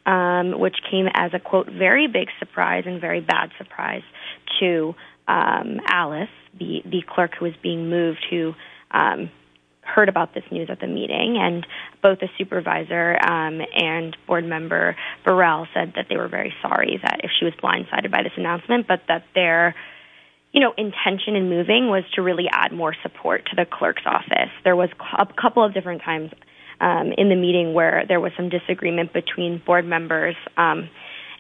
um, 0.08 0.58
which 0.58 0.78
came 0.90 1.08
as 1.14 1.32
a 1.34 1.40
quote 1.40 1.68
very 1.68 2.08
big 2.08 2.30
surprise 2.40 2.86
and 2.88 3.00
very 3.00 3.20
bad 3.20 3.52
surprise 3.58 4.04
to 4.60 4.96
um, 5.28 5.82
Alice, 5.88 6.30
the 6.58 6.82
the 6.86 7.04
clerk 7.08 7.32
who 7.38 7.46
was 7.46 7.54
being 7.62 7.90
moved, 7.90 8.26
who 8.30 8.54
um, 8.90 9.30
heard 9.82 10.10
about 10.10 10.34
this 10.34 10.44
news 10.50 10.70
at 10.72 10.80
the 10.80 10.88
meeting, 10.88 11.38
and 11.40 11.68
both 12.02 12.20
the 12.20 12.30
supervisor 12.38 13.18
um, 13.22 13.62
and 13.76 14.16
board 14.26 14.46
member 14.46 14.96
Burrell 15.26 15.68
said 15.74 15.94
that 15.96 16.08
they 16.10 16.16
were 16.16 16.30
very 16.30 16.54
sorry 16.62 17.00
that 17.04 17.22
if 17.24 17.32
she 17.38 17.46
was 17.46 17.54
blindsided 17.56 18.10
by 18.10 18.24
this 18.24 18.34
announcement, 18.38 18.88
but 18.88 19.02
that 19.10 19.26
their 19.36 19.76
you 20.54 20.62
know, 20.62 20.74
intention 20.78 21.36
in 21.36 21.50
moving 21.50 21.90
was 21.90 22.04
to 22.16 22.22
really 22.22 22.46
add 22.50 22.72
more 22.72 22.96
support 23.04 23.46
to 23.48 23.56
the 23.56 23.66
clerk's 23.70 24.04
office. 24.06 24.50
There 24.64 24.76
was 24.76 24.90
a 25.18 25.28
couple 25.40 25.64
of 25.64 25.74
different 25.74 26.02
times 26.02 26.32
um, 26.80 27.12
in 27.18 27.30
the 27.30 27.36
meeting 27.36 27.74
where 27.74 28.04
there 28.08 28.20
was 28.20 28.32
some 28.38 28.50
disagreement 28.50 29.14
between 29.14 29.62
board 29.66 29.86
members, 29.86 30.36
um, 30.58 30.90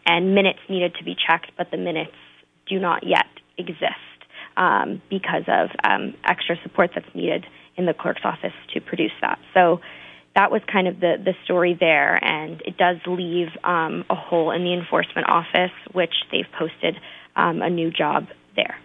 and 0.05 0.33
minutes 0.33 0.59
needed 0.69 0.95
to 0.95 1.03
be 1.03 1.15
checked, 1.15 1.51
but 1.57 1.69
the 1.71 1.77
minutes 1.77 2.13
do 2.67 2.79
not 2.79 3.05
yet 3.05 3.27
exist 3.57 3.93
um, 4.55 5.01
because 5.09 5.43
of 5.47 5.69
um, 5.83 6.13
extra 6.23 6.55
support 6.63 6.91
that's 6.95 7.13
needed 7.13 7.45
in 7.75 7.85
the 7.85 7.93
clerk's 7.93 8.21
office 8.23 8.53
to 8.73 8.81
produce 8.81 9.11
that. 9.21 9.39
So 9.53 9.81
that 10.35 10.51
was 10.51 10.61
kind 10.71 10.87
of 10.87 10.99
the, 10.99 11.15
the 11.23 11.33
story 11.45 11.75
there, 11.79 12.23
and 12.23 12.61
it 12.61 12.77
does 12.77 12.97
leave 13.07 13.47
um, 13.63 14.05
a 14.09 14.15
hole 14.15 14.51
in 14.51 14.63
the 14.63 14.73
enforcement 14.73 15.27
office, 15.27 15.71
which 15.93 16.13
they've 16.31 16.51
posted 16.57 16.95
um, 17.35 17.61
a 17.61 17.69
new 17.69 17.91
job 17.91 18.27
there. 18.55 18.77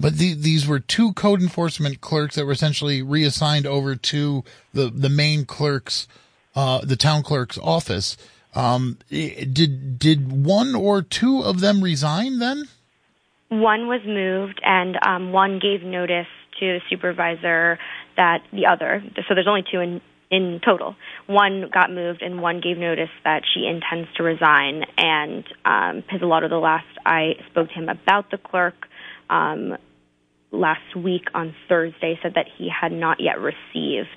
But 0.00 0.14
the, 0.14 0.32
these 0.32 0.66
were 0.66 0.80
two 0.80 1.12
code 1.12 1.42
enforcement 1.42 2.00
clerks 2.00 2.36
that 2.36 2.46
were 2.46 2.52
essentially 2.52 3.02
reassigned 3.02 3.66
over 3.66 3.94
to 3.94 4.42
the, 4.72 4.88
the 4.88 5.10
main 5.10 5.44
clerk's, 5.44 6.08
uh, 6.56 6.80
the 6.82 6.96
town 6.96 7.22
clerk's 7.22 7.58
office. 7.58 8.16
Um, 8.54 8.96
did, 9.10 9.98
did 9.98 10.32
one 10.32 10.74
or 10.74 11.02
two 11.02 11.42
of 11.42 11.60
them 11.60 11.84
resign 11.84 12.38
then? 12.38 12.64
One 13.50 13.88
was 13.88 14.00
moved 14.06 14.60
and, 14.64 14.96
um, 15.06 15.32
one 15.32 15.58
gave 15.58 15.82
notice 15.82 16.26
to 16.60 16.66
the 16.66 16.80
supervisor 16.88 17.78
that 18.16 18.42
the 18.52 18.66
other, 18.66 19.02
so 19.28 19.34
there's 19.34 19.46
only 19.46 19.64
two 19.70 19.80
in, 19.80 20.00
in 20.30 20.60
total. 20.64 20.96
One 21.26 21.68
got 21.72 21.92
moved 21.92 22.22
and 22.22 22.40
one 22.40 22.60
gave 22.60 22.78
notice 22.78 23.10
that 23.24 23.42
she 23.52 23.66
intends 23.66 24.08
to 24.16 24.22
resign. 24.22 24.84
And 24.96 25.44
um, 25.64 26.02
Pizzolatto, 26.02 26.48
the 26.48 26.56
last 26.56 26.86
I 27.04 27.34
spoke 27.50 27.68
to 27.68 27.74
him 27.74 27.88
about 27.88 28.30
the 28.30 28.38
clerk 28.38 28.86
um, 29.28 29.76
last 30.52 30.96
week 30.96 31.24
on 31.34 31.54
Thursday, 31.68 32.18
said 32.22 32.34
that 32.34 32.46
he 32.58 32.68
had 32.68 32.92
not 32.92 33.18
yet 33.20 33.38
received 33.40 34.08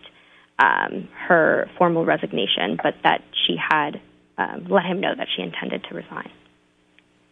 um, 0.60 1.08
her 1.28 1.70
formal 1.78 2.06
resignation, 2.06 2.78
but 2.82 2.96
that 3.04 3.22
she 3.46 3.56
had 3.58 4.02
um, 4.38 4.68
let 4.70 4.86
him 4.86 5.00
know 5.00 5.14
that 5.16 5.28
she 5.36 5.42
intended 5.42 5.86
to 5.90 5.96
resign. 5.96 6.30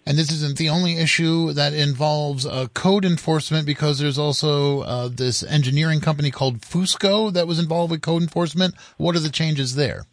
And 0.06 0.18
this 0.18 0.32
isn't 0.32 0.58
the 0.58 0.70
only 0.70 0.98
issue 0.98 1.54
that 1.54 1.74
involves 1.74 2.46
uh, 2.46 2.68
code 2.74 3.06
enforcement 3.06 3.68
because 3.68 4.00
there's 4.00 4.18
also 4.18 4.82
uh, 4.82 5.10
this 5.10 5.44
engineering 5.44 6.02
company 6.02 6.32
called 6.32 6.62
Fusco 6.62 7.32
that 7.34 7.48
was 7.48 7.60
involved 7.60 7.92
with 7.92 8.02
code 8.02 8.24
enforcement. 8.24 8.74
What 8.98 9.16
are 9.16 9.20
the 9.20 9.30
changes 9.30 9.76
there? 9.76 10.06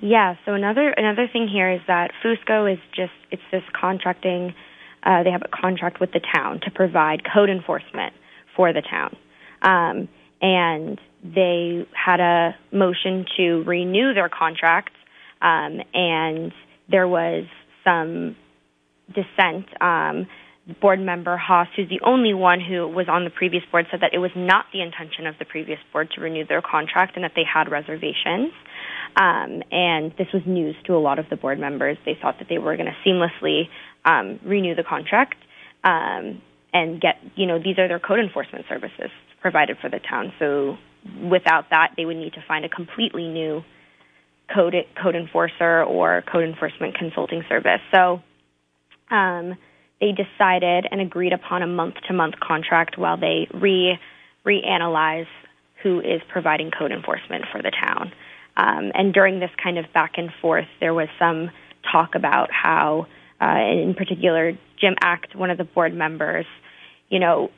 Yeah, 0.00 0.34
so 0.44 0.54
another 0.54 0.88
another 0.90 1.28
thing 1.32 1.46
here 1.46 1.70
is 1.70 1.80
that 1.86 2.10
Fusco 2.24 2.70
is 2.70 2.80
just 2.94 3.12
it's 3.30 3.42
this 3.52 3.62
contracting. 3.72 4.52
Uh, 5.02 5.22
they 5.22 5.30
have 5.30 5.42
a 5.42 5.48
contract 5.48 6.00
with 6.00 6.12
the 6.12 6.20
town 6.34 6.60
to 6.62 6.70
provide 6.70 7.22
code 7.32 7.50
enforcement 7.50 8.14
for 8.56 8.72
the 8.72 8.82
town, 8.82 9.16
um, 9.62 10.08
and 10.40 11.00
they 11.22 11.86
had 11.92 12.20
a 12.20 12.54
motion 12.72 13.24
to 13.36 13.62
renew 13.64 14.14
their 14.14 14.28
contract, 14.28 14.92
um, 15.40 15.80
and 15.94 16.52
there 16.90 17.08
was 17.08 17.44
some 17.84 18.36
dissent. 19.08 19.66
Um, 19.80 20.26
board 20.80 21.00
member 21.00 21.36
Haas, 21.36 21.68
who's 21.74 21.88
the 21.88 22.00
only 22.04 22.34
one 22.34 22.60
who 22.60 22.86
was 22.86 23.06
on 23.08 23.24
the 23.24 23.30
previous 23.30 23.64
board, 23.70 23.86
said 23.90 24.00
that 24.00 24.14
it 24.14 24.18
was 24.18 24.30
not 24.36 24.66
the 24.72 24.80
intention 24.80 25.26
of 25.26 25.34
the 25.38 25.44
previous 25.44 25.78
board 25.92 26.08
to 26.14 26.20
renew 26.20 26.46
their 26.46 26.62
contract 26.62 27.16
and 27.16 27.24
that 27.24 27.32
they 27.34 27.42
had 27.42 27.70
reservations. 27.70 28.52
Um, 29.16 29.62
and 29.70 30.12
this 30.16 30.28
was 30.32 30.42
news 30.46 30.76
to 30.86 30.94
a 30.94 31.02
lot 31.02 31.18
of 31.18 31.26
the 31.28 31.36
board 31.36 31.58
members. 31.58 31.98
They 32.04 32.16
thought 32.20 32.38
that 32.38 32.48
they 32.48 32.58
were 32.58 32.76
going 32.76 32.88
to 32.88 33.08
seamlessly 33.08 33.64
um, 34.04 34.40
renew 34.44 34.74
the 34.74 34.84
contract 34.84 35.36
um, 35.84 36.40
and 36.72 37.00
get, 37.00 37.16
you 37.36 37.46
know, 37.46 37.58
these 37.58 37.78
are 37.78 37.88
their 37.88 38.00
code 38.00 38.20
enforcement 38.20 38.64
services 38.68 39.10
provided 39.40 39.76
for 39.80 39.90
the 39.90 39.98
town. 39.98 40.32
So 40.38 40.76
without 41.28 41.70
that, 41.70 41.94
they 41.96 42.04
would 42.04 42.16
need 42.16 42.34
to 42.34 42.44
find 42.46 42.64
a 42.64 42.68
completely 42.68 43.28
new 43.28 43.62
code 44.54 44.74
code 45.00 45.16
enforcer 45.16 45.82
or 45.82 46.22
code 46.30 46.44
enforcement 46.44 46.96
consulting 46.96 47.42
service. 47.48 47.80
So 47.92 48.20
um, 49.10 49.56
they 50.00 50.12
decided 50.12 50.86
and 50.90 51.00
agreed 51.00 51.32
upon 51.32 51.62
a 51.62 51.66
month 51.66 51.94
to 52.08 52.12
month 52.12 52.34
contract 52.40 52.98
while 52.98 53.16
they 53.16 53.48
re 53.54 53.98
reanalyze 54.44 55.28
who 55.82 56.00
is 56.00 56.20
providing 56.28 56.70
code 56.70 56.92
enforcement 56.92 57.44
for 57.52 57.62
the 57.62 57.70
town. 57.70 58.12
Um, 58.56 58.92
and 58.94 59.12
during 59.14 59.40
this 59.40 59.50
kind 59.62 59.78
of 59.78 59.86
back 59.92 60.12
and 60.16 60.30
forth, 60.40 60.66
there 60.80 60.94
was 60.94 61.08
some 61.18 61.50
talk 61.90 62.14
about 62.14 62.50
how, 62.52 63.06
uh, 63.42 63.58
in 63.58 63.94
particular, 63.94 64.52
Jim 64.80 64.94
Act, 65.02 65.34
one 65.34 65.50
of 65.50 65.58
the 65.58 65.64
board 65.64 65.92
members, 65.92 66.46
you 67.08 67.18
know, 67.18 67.50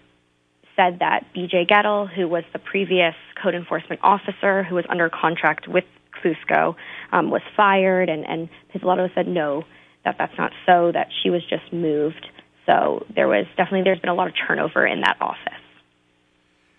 said 0.76 1.00
that 1.00 1.26
BJ 1.36 1.68
Gettle, 1.68 2.08
who 2.12 2.26
was 2.26 2.42
the 2.52 2.58
previous 2.58 3.14
code 3.40 3.54
enforcement 3.54 4.00
officer 4.02 4.62
who 4.64 4.76
was 4.76 4.84
under 4.88 5.10
contract 5.10 5.68
with 5.68 5.84
Fusco, 6.22 6.74
um, 7.12 7.30
was 7.30 7.42
fired, 7.56 8.08
and, 8.08 8.24
and 8.24 8.48
Pizzolatto 8.72 9.14
said 9.14 9.28
no, 9.28 9.64
that 10.04 10.16
that's 10.18 10.36
not 10.38 10.52
so, 10.64 10.90
that 10.90 11.08
she 11.22 11.28
was 11.28 11.42
just 11.48 11.70
moved. 11.72 12.26
So 12.66 13.04
there 13.14 13.28
was 13.28 13.44
definitely 13.56 13.82
there's 13.82 14.00
been 14.00 14.10
a 14.10 14.14
lot 14.14 14.28
of 14.28 14.34
turnover 14.48 14.86
in 14.86 15.00
that 15.02 15.18
office. 15.20 15.52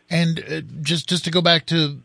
And 0.09 0.39
uh, 0.39 0.61
just 0.81 1.07
just 1.07 1.25
to 1.25 1.31
go 1.31 1.41
back 1.41 1.67
to 1.67 1.99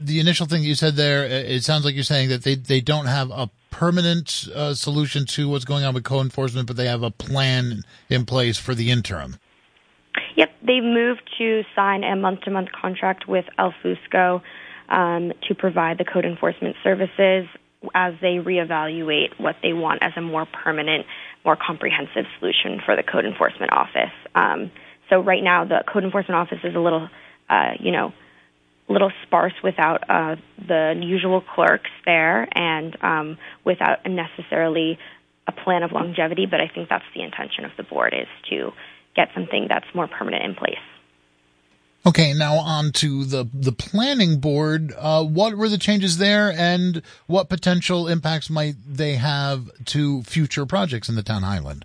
the 0.00 0.20
initial 0.20 0.46
thing 0.46 0.62
you 0.62 0.74
said 0.74 0.96
there, 0.96 1.24
it 1.24 1.64
sounds 1.64 1.84
like 1.84 1.94
you're 1.94 2.04
saying 2.04 2.28
that 2.28 2.44
they 2.44 2.56
they 2.56 2.80
don't 2.80 3.06
have 3.06 3.30
a 3.30 3.50
permanent 3.72 4.48
uh, 4.54 4.74
solution 4.74 5.26
to 5.26 5.48
what's 5.48 5.64
going 5.64 5.82
on 5.82 5.94
with 5.94 6.04
code 6.04 6.24
enforcement, 6.24 6.68
but 6.68 6.76
they 6.76 6.86
have 6.86 7.02
a 7.02 7.10
plan 7.10 7.82
in 8.08 8.24
place 8.24 8.58
for 8.58 8.74
the 8.76 8.92
interim. 8.92 9.36
Yep, 10.36 10.50
they 10.64 10.80
moved 10.80 11.22
to 11.38 11.62
sign 11.74 12.04
a 12.04 12.14
month-to-month 12.14 12.68
contract 12.70 13.26
with 13.26 13.46
El 13.58 13.74
Fusco 13.82 14.42
um, 14.88 15.32
to 15.48 15.54
provide 15.54 15.98
the 15.98 16.04
code 16.04 16.24
enforcement 16.24 16.76
services 16.84 17.48
as 17.94 18.14
they 18.20 18.36
reevaluate 18.36 19.40
what 19.40 19.56
they 19.62 19.72
want 19.72 20.02
as 20.02 20.12
a 20.16 20.20
more 20.20 20.46
permanent, 20.46 21.04
more 21.44 21.56
comprehensive 21.56 22.26
solution 22.38 22.80
for 22.84 22.94
the 22.94 23.02
code 23.02 23.24
enforcement 23.24 23.72
office. 23.72 24.12
Um, 24.34 24.70
so 25.10 25.20
right 25.20 25.42
now, 25.42 25.64
the 25.64 25.82
code 25.92 26.04
enforcement 26.04 26.36
office 26.36 26.58
is 26.62 26.74
a 26.74 26.78
little, 26.78 27.08
uh, 27.50 27.72
you 27.80 27.90
know, 27.90 28.12
little 28.88 29.12
sparse 29.26 29.54
without 29.62 30.02
uh, 30.10 30.36
the 30.58 30.94
usual 31.00 31.40
clerks 31.40 31.90
there 32.04 32.48
and 32.52 32.96
um, 33.02 33.38
without 33.64 33.98
necessarily 34.06 34.98
a 35.46 35.52
plan 35.52 35.82
of 35.82 35.92
longevity. 35.92 36.46
But 36.46 36.60
I 36.60 36.68
think 36.68 36.88
that's 36.88 37.04
the 37.14 37.22
intention 37.22 37.64
of 37.64 37.72
the 37.76 37.82
board 37.82 38.14
is 38.14 38.28
to 38.50 38.72
get 39.14 39.28
something 39.34 39.66
that's 39.68 39.86
more 39.94 40.08
permanent 40.08 40.44
in 40.44 40.54
place. 40.54 40.76
Okay, 42.04 42.32
now 42.32 42.56
on 42.56 42.90
to 42.94 43.24
the 43.24 43.48
the 43.54 43.70
planning 43.70 44.40
board. 44.40 44.92
Uh, 44.98 45.22
what 45.22 45.54
were 45.54 45.68
the 45.68 45.78
changes 45.78 46.18
there, 46.18 46.50
and 46.50 47.00
what 47.28 47.48
potential 47.48 48.08
impacts 48.08 48.50
might 48.50 48.74
they 48.84 49.14
have 49.14 49.70
to 49.86 50.24
future 50.24 50.66
projects 50.66 51.08
in 51.08 51.14
the 51.14 51.22
town 51.22 51.44
Highland? 51.44 51.84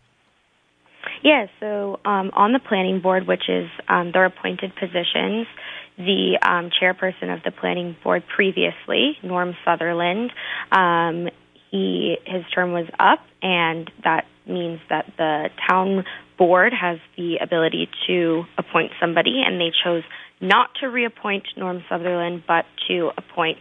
Yeah, 1.24 1.46
so 1.60 2.00
um, 2.04 2.32
on 2.34 2.54
the 2.54 2.60
planning 2.60 3.00
board, 3.00 3.28
which 3.28 3.48
is 3.48 3.68
um, 3.90 4.12
their 4.12 4.26
appointed 4.26 4.74
positions, 4.76 5.46
the 5.98 6.38
um, 6.42 6.70
chairperson 6.70 7.34
of 7.36 7.44
the 7.44 7.52
planning 7.52 7.96
board 8.04 8.24
previously, 8.34 9.18
Norm 9.24 9.56
Sutherland, 9.66 10.32
um, 10.72 11.28
he 11.72 12.18
his 12.26 12.44
term 12.54 12.72
was 12.72 12.86
up, 13.00 13.20
and 13.42 13.90
that 14.04 14.26
means 14.46 14.80
that 14.90 15.06
the 15.18 15.50
town 15.68 16.06
board 16.38 16.72
has 16.74 17.00
the 17.18 17.38
ability 17.42 17.90
to 18.08 18.46
appoint 18.58 18.92
somebody, 19.02 19.42
and 19.46 19.60
they 19.60 19.72
chose 19.84 20.04
not 20.40 20.70
to 20.82 20.88
reappoint 20.88 21.46
Norm 21.58 21.84
Sutherland, 21.90 22.44
but 22.48 22.66
to 22.88 23.12
appoint 23.18 23.58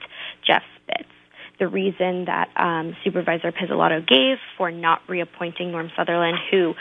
Jeff 0.46 0.62
Spitz. 0.82 1.08
The 1.58 1.68
reason 1.68 2.26
that 2.26 2.50
um, 2.54 2.94
Supervisor 3.02 3.50
Pizzolatto 3.50 4.06
gave 4.06 4.36
for 4.58 4.70
not 4.70 5.00
reappointing 5.08 5.72
Norm 5.72 5.90
Sutherland, 5.96 6.36
who 6.50 6.74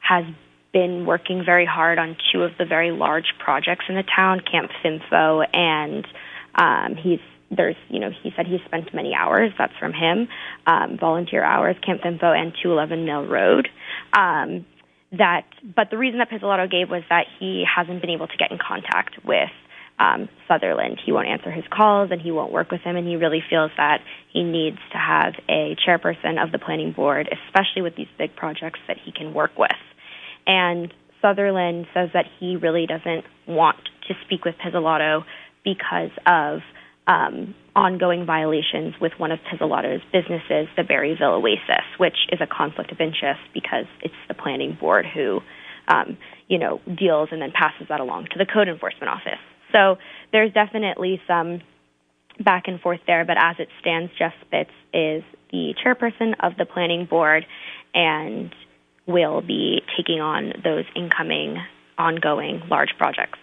has 0.00 0.24
been 0.72 1.06
working 1.06 1.42
very 1.44 1.66
hard 1.66 1.98
on 1.98 2.16
two 2.32 2.42
of 2.42 2.52
the 2.58 2.64
very 2.64 2.90
large 2.90 3.34
projects 3.38 3.84
in 3.88 3.94
the 3.94 4.04
town, 4.04 4.40
Camp 4.40 4.70
Fimfo, 4.82 5.46
and 5.52 6.06
um, 6.54 6.96
he's 6.96 7.20
there's, 7.54 7.76
you 7.90 8.00
know, 8.00 8.10
he 8.22 8.32
said 8.34 8.46
he 8.46 8.58
spent 8.64 8.94
many 8.94 9.14
hours. 9.14 9.52
That's 9.58 9.76
from 9.78 9.92
him, 9.92 10.28
um, 10.66 10.96
volunteer 10.98 11.44
hours, 11.44 11.76
Camp 11.84 12.00
Fimfo 12.00 12.34
and 12.34 12.52
211 12.62 13.04
Mill 13.04 13.26
Road. 13.26 13.68
Um, 14.12 14.64
that, 15.12 15.44
but 15.62 15.90
the 15.90 15.98
reason 15.98 16.18
that 16.18 16.30
Pizzolatto 16.30 16.70
gave 16.70 16.88
was 16.88 17.02
that 17.10 17.26
he 17.38 17.64
hasn't 17.68 18.00
been 18.00 18.10
able 18.10 18.26
to 18.26 18.36
get 18.38 18.50
in 18.50 18.58
contact 18.58 19.22
with 19.26 19.50
um, 19.98 20.30
Sutherland. 20.48 20.98
He 21.04 21.12
won't 21.12 21.28
answer 21.28 21.50
his 21.50 21.64
calls 21.70 22.10
and 22.10 22.20
he 22.20 22.30
won't 22.30 22.52
work 22.52 22.70
with 22.70 22.80
him, 22.80 22.96
and 22.96 23.06
he 23.06 23.16
really 23.16 23.42
feels 23.48 23.70
that 23.76 24.00
he 24.32 24.42
needs 24.42 24.78
to 24.92 24.98
have 24.98 25.34
a 25.50 25.76
chairperson 25.86 26.42
of 26.42 26.50
the 26.52 26.58
planning 26.58 26.92
board, 26.92 27.28
especially 27.46 27.82
with 27.82 27.96
these 27.96 28.08
big 28.16 28.34
projects 28.34 28.80
that 28.88 28.96
he 29.04 29.12
can 29.12 29.34
work 29.34 29.58
with. 29.58 29.70
And 30.46 30.92
Sutherland 31.20 31.86
says 31.94 32.10
that 32.14 32.26
he 32.38 32.56
really 32.56 32.86
doesn't 32.86 33.24
want 33.46 33.78
to 34.08 34.14
speak 34.24 34.44
with 34.44 34.54
Pizzolatto 34.56 35.24
because 35.64 36.10
of 36.26 36.60
um, 37.06 37.54
ongoing 37.74 38.26
violations 38.26 38.94
with 39.00 39.12
one 39.18 39.32
of 39.32 39.38
Pizzolatto's 39.50 40.02
businesses, 40.12 40.68
the 40.76 40.82
Barryville 40.82 41.40
Oasis, 41.40 41.84
which 41.98 42.16
is 42.30 42.40
a 42.40 42.46
conflict 42.46 42.92
of 42.92 43.00
interest 43.00 43.40
because 43.54 43.86
it's 44.02 44.14
the 44.28 44.34
planning 44.34 44.76
board 44.78 45.06
who, 45.06 45.40
um, 45.88 46.16
you 46.48 46.58
know, 46.58 46.80
deals 46.98 47.28
and 47.32 47.40
then 47.40 47.52
passes 47.52 47.88
that 47.88 48.00
along 48.00 48.26
to 48.32 48.38
the 48.38 48.46
code 48.46 48.68
enforcement 48.68 49.08
office. 49.08 49.40
So 49.72 49.96
there's 50.32 50.52
definitely 50.52 51.20
some 51.26 51.62
back 52.38 52.64
and 52.66 52.80
forth 52.80 53.00
there, 53.06 53.24
but 53.24 53.36
as 53.38 53.56
it 53.58 53.68
stands, 53.80 54.12
Jeff 54.18 54.32
Spitz 54.46 54.70
is 54.92 55.22
the 55.50 55.74
chairperson 55.84 56.34
of 56.40 56.56
the 56.56 56.66
planning 56.66 57.06
board 57.06 57.44
and 57.94 58.54
will 59.06 59.40
be 59.40 59.82
taking 59.96 60.20
on 60.20 60.52
those 60.62 60.84
incoming, 60.94 61.58
ongoing 61.98 62.62
large 62.68 62.90
projects 62.98 63.38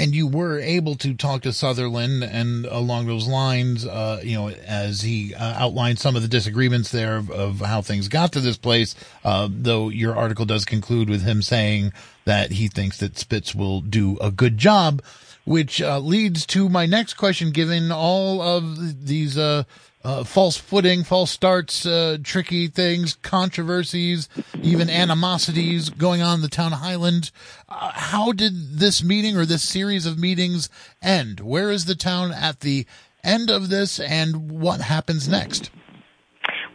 and 0.00 0.14
you 0.14 0.26
were 0.26 0.58
able 0.58 0.94
to 0.94 1.14
talk 1.14 1.42
to 1.42 1.52
Sutherland 1.52 2.24
and 2.24 2.64
along 2.66 3.06
those 3.06 3.26
lines, 3.28 3.84
uh, 3.84 4.20
you 4.22 4.34
know, 4.34 4.48
as 4.48 5.02
he 5.02 5.34
uh, 5.34 5.62
outlined 5.62 5.98
some 5.98 6.16
of 6.16 6.22
the 6.22 6.28
disagreements 6.28 6.90
there 6.90 7.16
of, 7.16 7.30
of 7.30 7.60
how 7.60 7.82
things 7.82 8.08
got 8.08 8.32
to 8.32 8.40
this 8.40 8.56
place. 8.56 8.94
Uh, 9.24 9.48
though 9.50 9.90
your 9.90 10.16
article 10.16 10.46
does 10.46 10.64
conclude 10.64 11.10
with 11.10 11.22
him 11.22 11.42
saying 11.42 11.92
that 12.24 12.52
he 12.52 12.68
thinks 12.68 12.98
that 12.98 13.18
Spitz 13.18 13.54
will 13.54 13.82
do 13.82 14.16
a 14.20 14.30
good 14.30 14.56
job, 14.56 15.02
which 15.44 15.80
uh, 15.80 15.98
leads 15.98 16.46
to 16.46 16.68
my 16.68 16.86
next 16.86 17.14
question. 17.14 17.50
Given 17.50 17.90
all 17.90 18.40
of 18.40 19.06
these 19.06 19.36
uh, 19.36 19.64
uh, 20.02 20.24
false 20.24 20.56
footing, 20.56 21.04
false 21.04 21.30
starts, 21.30 21.84
uh, 21.84 22.18
tricky 22.22 22.68
things, 22.68 23.16
controversies, 23.22 24.28
even 24.62 24.88
animosities 24.88 25.90
going 25.90 26.22
on 26.22 26.36
in 26.36 26.42
the 26.42 26.48
town 26.48 26.72
of 26.72 26.78
Highland. 26.78 27.30
Uh, 27.68 27.92
how 27.94 28.32
did 28.32 28.78
this 28.78 29.02
meeting 29.02 29.36
or 29.36 29.44
this 29.44 29.62
series 29.62 30.06
of 30.06 30.18
meetings 30.18 30.68
end? 31.02 31.40
Where 31.40 31.70
is 31.70 31.84
the 31.84 31.94
town 31.94 32.32
at 32.32 32.60
the 32.60 32.86
end 33.22 33.50
of 33.50 33.68
this, 33.68 34.00
and 34.00 34.50
what 34.50 34.80
happens 34.80 35.28
next? 35.28 35.70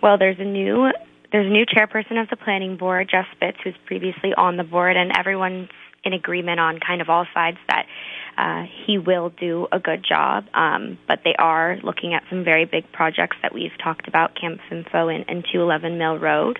Well, 0.02 0.18
there's 0.18 0.40
a 0.40 0.46
new 0.46 0.92
there's 1.32 1.48
a 1.48 1.50
new 1.50 1.66
chairperson 1.66 2.22
of 2.22 2.30
the 2.30 2.38
planning 2.38 2.78
board, 2.78 3.10
Jeff 3.10 3.26
Spitz, 3.36 3.58
who's 3.64 3.76
previously 3.86 4.34
on 4.38 4.58
the 4.58 4.64
board, 4.64 4.96
and 4.96 5.12
everyone's 5.18 5.70
in 6.04 6.14
agreement 6.14 6.60
on 6.60 6.80
kind 6.80 7.02
of 7.02 7.10
all 7.10 7.26
sides 7.34 7.58
that 7.68 7.88
uh, 8.38 8.64
he 8.86 8.98
will 8.98 9.30
do 9.30 9.68
a 9.72 9.80
good 9.80 10.06
job. 10.08 10.46
Um, 10.54 10.98
but 11.08 11.22
they 11.24 11.36
are 11.38 11.78
looking 11.84 12.14
at 12.14 12.24
some 12.30 12.44
very 12.44 12.66
big 12.66 12.92
projects 12.92 13.38
that 13.42 13.54
we've 13.54 13.78
talked 13.84 14.08
about, 14.08 14.36
Camp 14.40 14.60
Fimfo 14.70 15.14
and, 15.14 15.26
and 15.28 15.46
211 15.52 15.98
Mill 15.98 16.18
Road. 16.18 16.60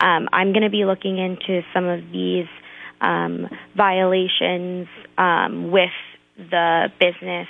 Um, 0.00 0.28
I'm 0.32 0.52
going 0.52 0.62
to 0.62 0.70
be 0.70 0.84
looking 0.84 1.18
into 1.18 1.62
some 1.74 1.84
of 1.84 2.10
these 2.12 2.46
um, 3.00 3.48
violations 3.76 4.88
um, 5.18 5.70
with 5.70 5.90
the 6.36 6.88
business 6.98 7.48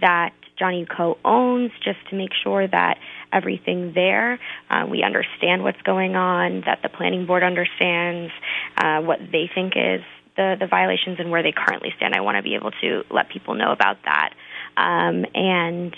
that 0.00 0.32
Johnny 0.58 0.86
Co 0.86 1.18
owns, 1.24 1.70
just 1.82 1.98
to 2.10 2.16
make 2.16 2.30
sure 2.42 2.66
that 2.66 2.98
everything 3.32 3.92
there. 3.94 4.38
Uh, 4.70 4.86
we 4.88 5.02
understand 5.02 5.62
what's 5.62 5.80
going 5.82 6.14
on, 6.14 6.62
that 6.66 6.80
the 6.82 6.88
planning 6.88 7.26
board 7.26 7.42
understands 7.42 8.32
uh, 8.76 9.00
what 9.00 9.18
they 9.18 9.50
think 9.52 9.72
is 9.76 10.02
the, 10.36 10.56
the 10.58 10.66
violations 10.66 11.18
and 11.18 11.30
where 11.30 11.42
they 11.42 11.52
currently 11.52 11.90
stand. 11.96 12.14
I 12.14 12.20
want 12.20 12.36
to 12.36 12.42
be 12.42 12.54
able 12.54 12.70
to 12.82 13.02
let 13.10 13.28
people 13.28 13.54
know 13.54 13.72
about 13.72 13.98
that. 14.04 14.30
Um, 14.76 15.26
and 15.34 15.94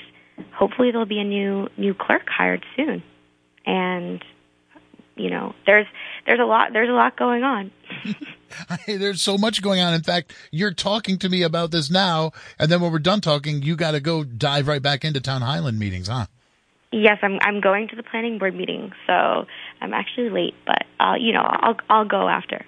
hopefully 0.53 0.91
there'll 0.91 1.07
be 1.07 1.21
a 1.21 1.25
new 1.25 1.69
new 1.77 1.95
clerk 1.95 2.29
hired 2.29 2.65
soon. 2.77 3.03
And 3.67 4.23
you 5.17 5.31
know, 5.31 5.55
there's 5.67 5.87
there's 6.27 6.41
a 6.41 6.45
lot 6.45 6.73
there's 6.73 6.89
a 6.89 6.93
lot 6.93 7.17
going 7.17 7.45
on. 7.45 7.71
there's 8.87 9.23
so 9.23 9.39
much 9.39 9.63
going 9.63 9.81
on. 9.81 9.95
In 9.95 10.03
fact, 10.03 10.35
you're 10.51 10.75
talking 10.75 11.19
to 11.19 11.29
me 11.29 11.43
about 11.43 11.71
this 11.71 11.91
now, 11.91 12.33
and 12.59 12.71
then 12.71 12.81
when 12.81 12.91
we're 12.91 12.99
done 12.99 13.21
talking, 13.21 13.63
you 13.63 13.77
got 13.77 13.93
to 13.93 14.01
go 14.01 14.25
dive 14.25 14.67
right 14.67 14.83
back 14.83 15.05
into 15.05 15.21
Town 15.21 15.43
Highland 15.43 15.79
meetings, 15.79 16.09
huh? 16.09 16.27
Yes, 16.93 17.19
I'm 17.23 17.39
I'm 17.43 17.61
going 17.61 17.89
to 17.89 17.97
the 17.97 18.03
planning 18.03 18.39
board 18.39 18.55
meeting, 18.55 18.93
so 19.07 19.47
I'm 19.81 19.93
actually 19.93 20.31
late, 20.31 20.55
but 20.67 20.85
I'll 20.99 21.19
you 21.19 21.33
know 21.33 21.43
I'll 21.43 21.77
I'll 21.89 22.09
go 22.09 22.29
after. 22.29 22.65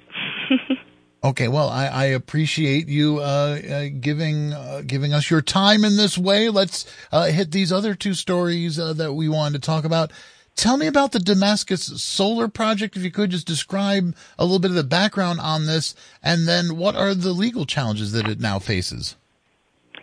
Okay, 1.27 1.49
well, 1.49 1.69
I, 1.69 1.87
I 1.87 2.05
appreciate 2.05 2.87
you 2.87 3.19
uh, 3.19 3.59
uh, 3.69 3.87
giving 3.99 4.53
uh, 4.53 4.83
giving 4.87 5.13
us 5.13 5.29
your 5.29 5.43
time 5.43 5.85
in 5.85 5.97
this 5.97 6.17
way. 6.17 6.49
Let's 6.51 6.87
uh, 7.11 7.25
hit 7.25 7.51
these 7.51 7.73
other 7.73 7.97
two 7.97 8.15
stories 8.15 8.79
uh, 8.79 8.93
that 8.93 9.15
we 9.15 9.29
wanted 9.29 9.61
to 9.61 9.67
talk 9.67 9.85
about. 9.85 10.13
Tell 10.55 10.77
me 10.77 10.87
about 10.87 11.11
the 11.11 11.19
Damascus 11.19 12.01
Solar 12.01 12.47
Project, 12.47 12.97
if 12.97 13.03
you 13.03 13.11
could 13.11 13.31
just 13.31 13.45
describe 13.45 14.15
a 14.39 14.45
little 14.45 14.61
bit 14.61 14.71
of 14.71 14.77
the 14.77 14.85
background 14.85 15.41
on 15.41 15.67
this, 15.67 15.97
and 16.23 16.47
then 16.47 16.77
what 16.77 16.95
are 16.95 17.13
the 17.13 17.33
legal 17.33 17.67
challenges 17.67 18.13
that 18.13 18.29
it 18.29 18.39
now 18.39 18.61
faces? 18.61 19.17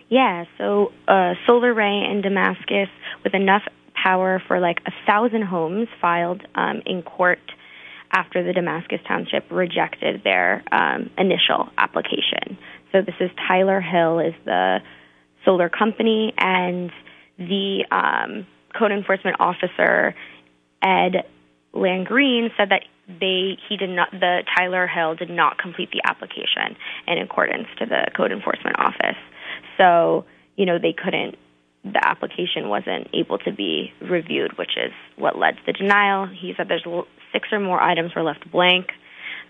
Yeah, 0.09 0.43
so 0.57 0.91
uh, 1.07 1.35
SolarRay 1.47 2.11
in 2.11 2.21
Damascus, 2.21 2.89
with 3.23 3.33
enough 3.33 3.63
power 3.95 4.43
for 4.45 4.59
like 4.59 4.81
a 4.85 4.91
thousand 5.07 5.43
homes, 5.43 5.87
filed 6.01 6.41
um, 6.55 6.81
in 6.85 7.01
court 7.01 7.39
after 8.13 8.43
the 8.43 8.53
Damascus 8.53 8.99
Township 9.07 9.45
rejected 9.51 10.23
their 10.23 10.63
um, 10.71 11.09
initial 11.17 11.69
application. 11.77 12.57
So 12.91 13.01
this 13.01 13.15
is 13.19 13.31
Tyler 13.47 13.81
Hill 13.81 14.19
is 14.19 14.35
the 14.45 14.79
solar 15.43 15.67
company, 15.67 16.33
and 16.37 16.91
the 17.37 17.85
um, 17.91 18.47
code 18.77 18.91
enforcement 18.91 19.37
officer 19.39 20.15
Ed 20.81 21.23
Langreen 21.73 22.49
said 22.55 22.69
that 22.69 22.83
they 23.07 23.57
he 23.67 23.77
did 23.77 23.89
not 23.89 24.11
the 24.11 24.43
Tyler 24.55 24.87
Hill 24.87 25.15
did 25.15 25.29
not 25.29 25.57
complete 25.57 25.89
the 25.91 26.01
application 26.05 26.77
in 27.07 27.17
accordance 27.17 27.67
to 27.79 27.85
the 27.85 28.07
code 28.15 28.31
enforcement 28.31 28.77
office. 28.79 29.17
So 29.77 30.25
you 30.55 30.65
know 30.65 30.77
they 30.79 30.93
couldn't 30.93 31.35
the 31.83 31.99
application 32.01 32.69
wasn't 32.69 33.07
able 33.13 33.39
to 33.39 33.51
be 33.51 33.91
reviewed, 33.99 34.57
which 34.57 34.77
is 34.77 34.93
what 35.17 35.37
led 35.37 35.57
to 35.57 35.61
the 35.65 35.73
denial. 35.73 36.27
He 36.27 36.53
said 36.55 36.69
there's 36.69 36.85
six 37.33 37.49
or 37.51 37.59
more 37.59 37.81
items 37.81 38.15
were 38.15 38.23
left 38.23 38.49
blank. 38.51 38.87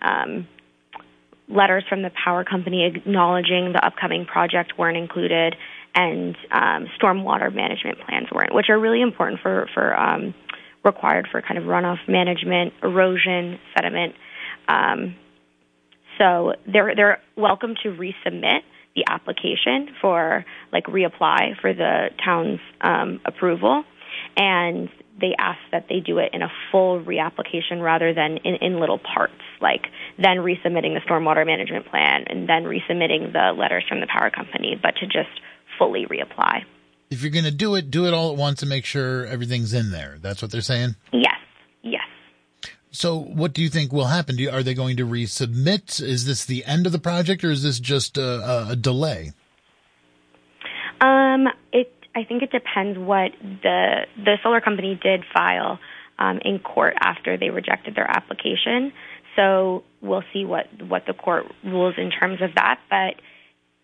Um, 0.02 0.48
letters 1.48 1.84
from 1.88 2.02
the 2.02 2.12
power 2.24 2.44
company 2.44 2.86
acknowledging 2.86 3.74
the 3.74 3.86
upcoming 3.86 4.26
project 4.26 4.74
weren't 4.78 4.98
included, 4.98 5.56
and 5.94 6.36
um, 6.52 6.88
stormwater 7.00 7.54
management 7.54 8.00
plans 8.00 8.28
weren't, 8.32 8.54
which 8.54 8.70
are 8.70 8.80
really 8.80 9.02
important 9.02 9.42
for 9.42 9.68
for 9.74 9.96
um, 9.96 10.34
required 10.84 11.28
for 11.32 11.42
kind 11.42 11.58
of 11.58 11.66
runoff 11.66 12.00
management, 12.08 12.74
erosion, 12.82 13.60
sediment. 13.76 14.16
Um, 14.68 15.16
so 16.18 16.54
they're 16.72 16.96
they're 16.96 17.22
welcome 17.36 17.76
to 17.84 17.90
resubmit 17.90 18.62
the 18.96 19.06
application 19.08 19.90
for 20.02 20.46
like 20.72 20.86
reapply 20.86 21.60
for 21.62 21.74
the 21.74 22.10
town's 22.24 22.60
um, 22.82 23.20
approval, 23.26 23.84
and 24.38 24.90
they 25.20 25.36
ask 25.38 25.60
that 25.72 25.86
they 25.90 26.00
do 26.00 26.18
it 26.18 26.32
in 26.34 26.42
a 26.42 26.50
full 26.72 27.02
reapplication 27.02 27.82
rather 27.82 28.14
than 28.14 28.38
in, 28.38 28.56
in 28.56 28.80
little 28.80 29.00
parts, 29.00 29.42
like 29.62 29.88
then 30.18 30.38
resubmitting 30.38 30.94
the 30.94 31.02
stormwater 31.08 31.46
management 31.46 31.86
plan 31.88 32.26
and 32.28 32.50
then 32.50 32.64
resubmitting 32.64 33.32
the 33.32 33.54
letters 33.58 33.84
from 33.88 34.00
the 34.00 34.08
power 34.08 34.30
company, 34.30 34.80
but 34.82 34.96
to 34.96 35.06
just 35.06 35.30
fully 35.78 36.06
reapply. 36.06 36.64
If 37.10 37.22
you're 37.22 37.32
going 37.32 37.46
to 37.46 37.52
do 37.52 37.76
it, 37.76 37.92
do 37.92 38.08
it 38.08 38.14
all 38.14 38.32
at 38.32 38.38
once 38.38 38.64
and 38.64 38.70
make 38.70 38.86
sure 38.86 39.26
everything's 39.28 39.74
in 39.74 39.92
there. 39.92 40.18
That's 40.20 40.42
what 40.42 40.52
they're 40.52 40.62
saying? 40.62 40.96
Yes. 41.12 41.38
Yes. 41.84 42.02
So, 42.92 43.18
what 43.20 43.54
do 43.54 43.62
you 43.62 43.70
think 43.70 43.92
will 43.92 44.06
happen? 44.06 44.38
You, 44.38 44.50
are 44.50 44.64
they 44.64 44.74
going 44.74 44.98
to 44.98 45.06
resubmit? 45.06 46.02
Is 46.02 46.26
this 46.26 46.46
the 46.46 46.64
end 46.66 46.86
of 46.86 46.92
the 46.92 47.00
project, 47.00 47.44
or 47.44 47.52
is 47.52 47.64
this 47.64 47.80
just 47.80 48.18
a, 48.18 48.70
a 48.70 48.76
delay? 48.76 49.34
Um, 51.02 51.48
it 51.72 51.92
I 52.16 52.24
think 52.24 52.44
it 52.44 52.52
depends 52.52 52.98
what 52.98 53.32
the 53.42 54.06
the 54.18 54.38
solar 54.44 54.62
company 54.62 55.00
did 55.02 55.24
file 55.34 55.80
um, 56.20 56.40
in 56.44 56.60
court 56.60 56.96
after 57.00 57.38
they 57.38 57.50
rejected 57.50 57.96
their 57.96 58.10
application. 58.10 58.94
So 59.36 59.84
we'll 60.02 60.24
see 60.32 60.46
what 60.46 60.68
what 60.84 61.06
the 61.08 61.14
court 61.14 61.46
rules 61.64 61.96
in 61.98 62.12
terms 62.12 62.42
of 62.42 62.56
that, 62.56 62.80
but 62.90 63.16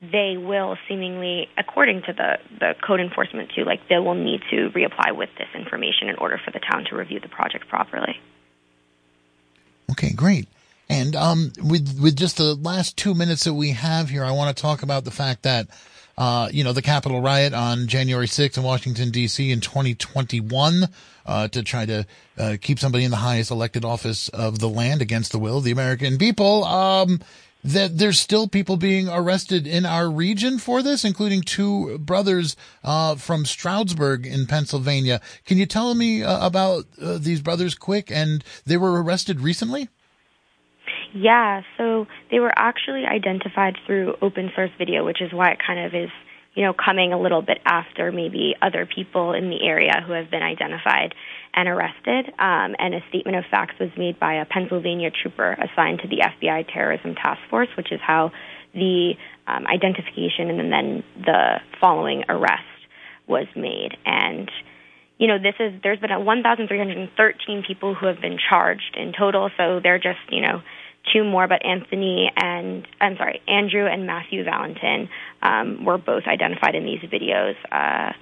they 0.01 0.37
will 0.37 0.77
seemingly, 0.87 1.47
according 1.57 2.03
to 2.03 2.13
the 2.13 2.37
the 2.59 2.75
code 2.85 2.99
enforcement 2.99 3.51
too, 3.55 3.65
like 3.65 3.87
they 3.89 3.97
will 3.97 4.15
need 4.15 4.41
to 4.51 4.69
reapply 4.69 5.15
with 5.15 5.29
this 5.37 5.49
information 5.55 6.09
in 6.09 6.15
order 6.15 6.39
for 6.43 6.51
the 6.51 6.59
town 6.59 6.85
to 6.89 6.95
review 6.95 7.19
the 7.19 7.29
project 7.29 7.67
properly. 7.67 8.19
Okay, 9.91 10.13
great. 10.13 10.47
And 10.87 11.15
um, 11.15 11.51
with 11.61 11.99
with 11.99 12.15
just 12.15 12.37
the 12.37 12.55
last 12.55 12.95
two 12.95 13.13
minutes 13.13 13.43
that 13.43 13.53
we 13.53 13.71
have 13.71 14.09
here, 14.09 14.23
I 14.23 14.31
want 14.31 14.55
to 14.55 14.61
talk 14.61 14.83
about 14.83 15.03
the 15.03 15.11
fact 15.11 15.43
that 15.43 15.67
uh, 16.19 16.49
you 16.51 16.65
know, 16.65 16.73
the 16.73 16.81
Capitol 16.81 17.21
riot 17.21 17.53
on 17.53 17.87
January 17.87 18.27
6th 18.27 18.57
in 18.57 18.63
Washington, 18.63 19.09
D.C. 19.09 19.51
in 19.51 19.61
2021, 19.61 20.89
uh, 21.25 21.47
to 21.47 21.63
try 21.63 21.85
to, 21.85 22.05
uh, 22.37 22.57
keep 22.61 22.77
somebody 22.77 23.05
in 23.05 23.11
the 23.11 23.17
highest 23.17 23.51
elected 23.51 23.85
office 23.85 24.27
of 24.29 24.59
the 24.59 24.67
land 24.67 25.01
against 25.01 25.31
the 25.31 25.39
will 25.39 25.59
of 25.59 25.63
the 25.63 25.71
American 25.71 26.17
people. 26.17 26.65
Um, 26.65 27.21
that 27.63 27.97
there's 27.97 28.19
still 28.19 28.47
people 28.47 28.77
being 28.77 29.09
arrested 29.09 29.65
in 29.65 29.85
our 29.85 30.09
region 30.09 30.59
for 30.59 30.81
this, 30.81 31.03
including 31.03 31.41
two 31.41 31.97
brothers 31.99 32.55
uh, 32.83 33.15
from 33.15 33.45
Stroudsburg 33.45 34.25
in 34.25 34.45
Pennsylvania. 34.45 35.21
Can 35.45 35.57
you 35.57 35.65
tell 35.65 35.93
me 35.95 36.23
uh, 36.23 36.45
about 36.45 36.85
uh, 37.01 37.17
these 37.17 37.41
brothers 37.41 37.75
quick? 37.75 38.11
And 38.11 38.43
they 38.65 38.77
were 38.77 39.01
arrested 39.01 39.41
recently? 39.41 39.89
Yeah, 41.13 41.61
so 41.77 42.07
they 42.31 42.39
were 42.39 42.53
actually 42.55 43.05
identified 43.05 43.77
through 43.85 44.15
open 44.21 44.51
source 44.55 44.71
video, 44.77 45.05
which 45.05 45.21
is 45.21 45.33
why 45.33 45.51
it 45.51 45.59
kind 45.65 45.85
of 45.85 45.93
is, 45.95 46.09
you 46.53 46.63
know, 46.63 46.73
coming 46.73 47.13
a 47.13 47.19
little 47.19 47.41
bit 47.41 47.59
after 47.65 48.11
maybe 48.11 48.55
other 48.61 48.85
people 48.85 49.33
in 49.33 49.49
the 49.49 49.63
area 49.65 50.03
who 50.05 50.13
have 50.13 50.29
been 50.29 50.43
identified 50.43 51.15
and 51.53 51.67
arrested. 51.67 52.27
Um, 52.37 52.75
and 52.77 52.93
a 52.93 52.99
statement 53.09 53.37
of 53.37 53.45
facts 53.49 53.75
was 53.79 53.89
made 53.97 54.19
by 54.19 54.35
a 54.35 54.45
Pennsylvania 54.45 55.09
trooper 55.09 55.53
assigned 55.53 55.99
to 56.01 56.07
the 56.07 56.17
FBI 56.17 56.71
Terrorism 56.71 57.15
Task 57.15 57.39
Force, 57.49 57.69
which 57.75 57.91
is 57.91 57.99
how 58.05 58.31
the 58.73 59.13
um, 59.47 59.65
identification 59.65 60.51
and 60.51 60.71
then 60.71 61.03
the 61.25 61.55
following 61.81 62.23
arrest 62.29 62.63
was 63.27 63.47
made. 63.55 63.97
And 64.05 64.49
you 65.17 65.27
know, 65.27 65.37
this 65.37 65.55
is 65.59 65.73
there's 65.83 65.99
been 65.99 66.11
a 66.11 66.19
1,313 66.19 67.63
people 67.67 67.93
who 67.93 68.05
have 68.05 68.21
been 68.21 68.37
charged 68.49 68.95
in 68.95 69.11
total. 69.17 69.49
So 69.57 69.79
they're 69.81 69.99
just 69.99 70.19
you 70.29 70.41
know 70.41 70.61
two 71.13 71.23
more, 71.23 71.47
but 71.47 71.65
Anthony 71.65 72.31
and 72.35 72.87
I'm 72.99 73.17
sorry, 73.17 73.41
Andrew 73.47 73.85
and 73.85 74.05
Matthew 74.05 74.43
Valentin 74.43 75.09
um, 75.41 75.85
were 75.85 75.97
both 75.97 76.23
identified 76.27 76.75
in 76.75 76.85
these 76.85 77.01
videos 77.01 77.55
uh, 77.71 78.13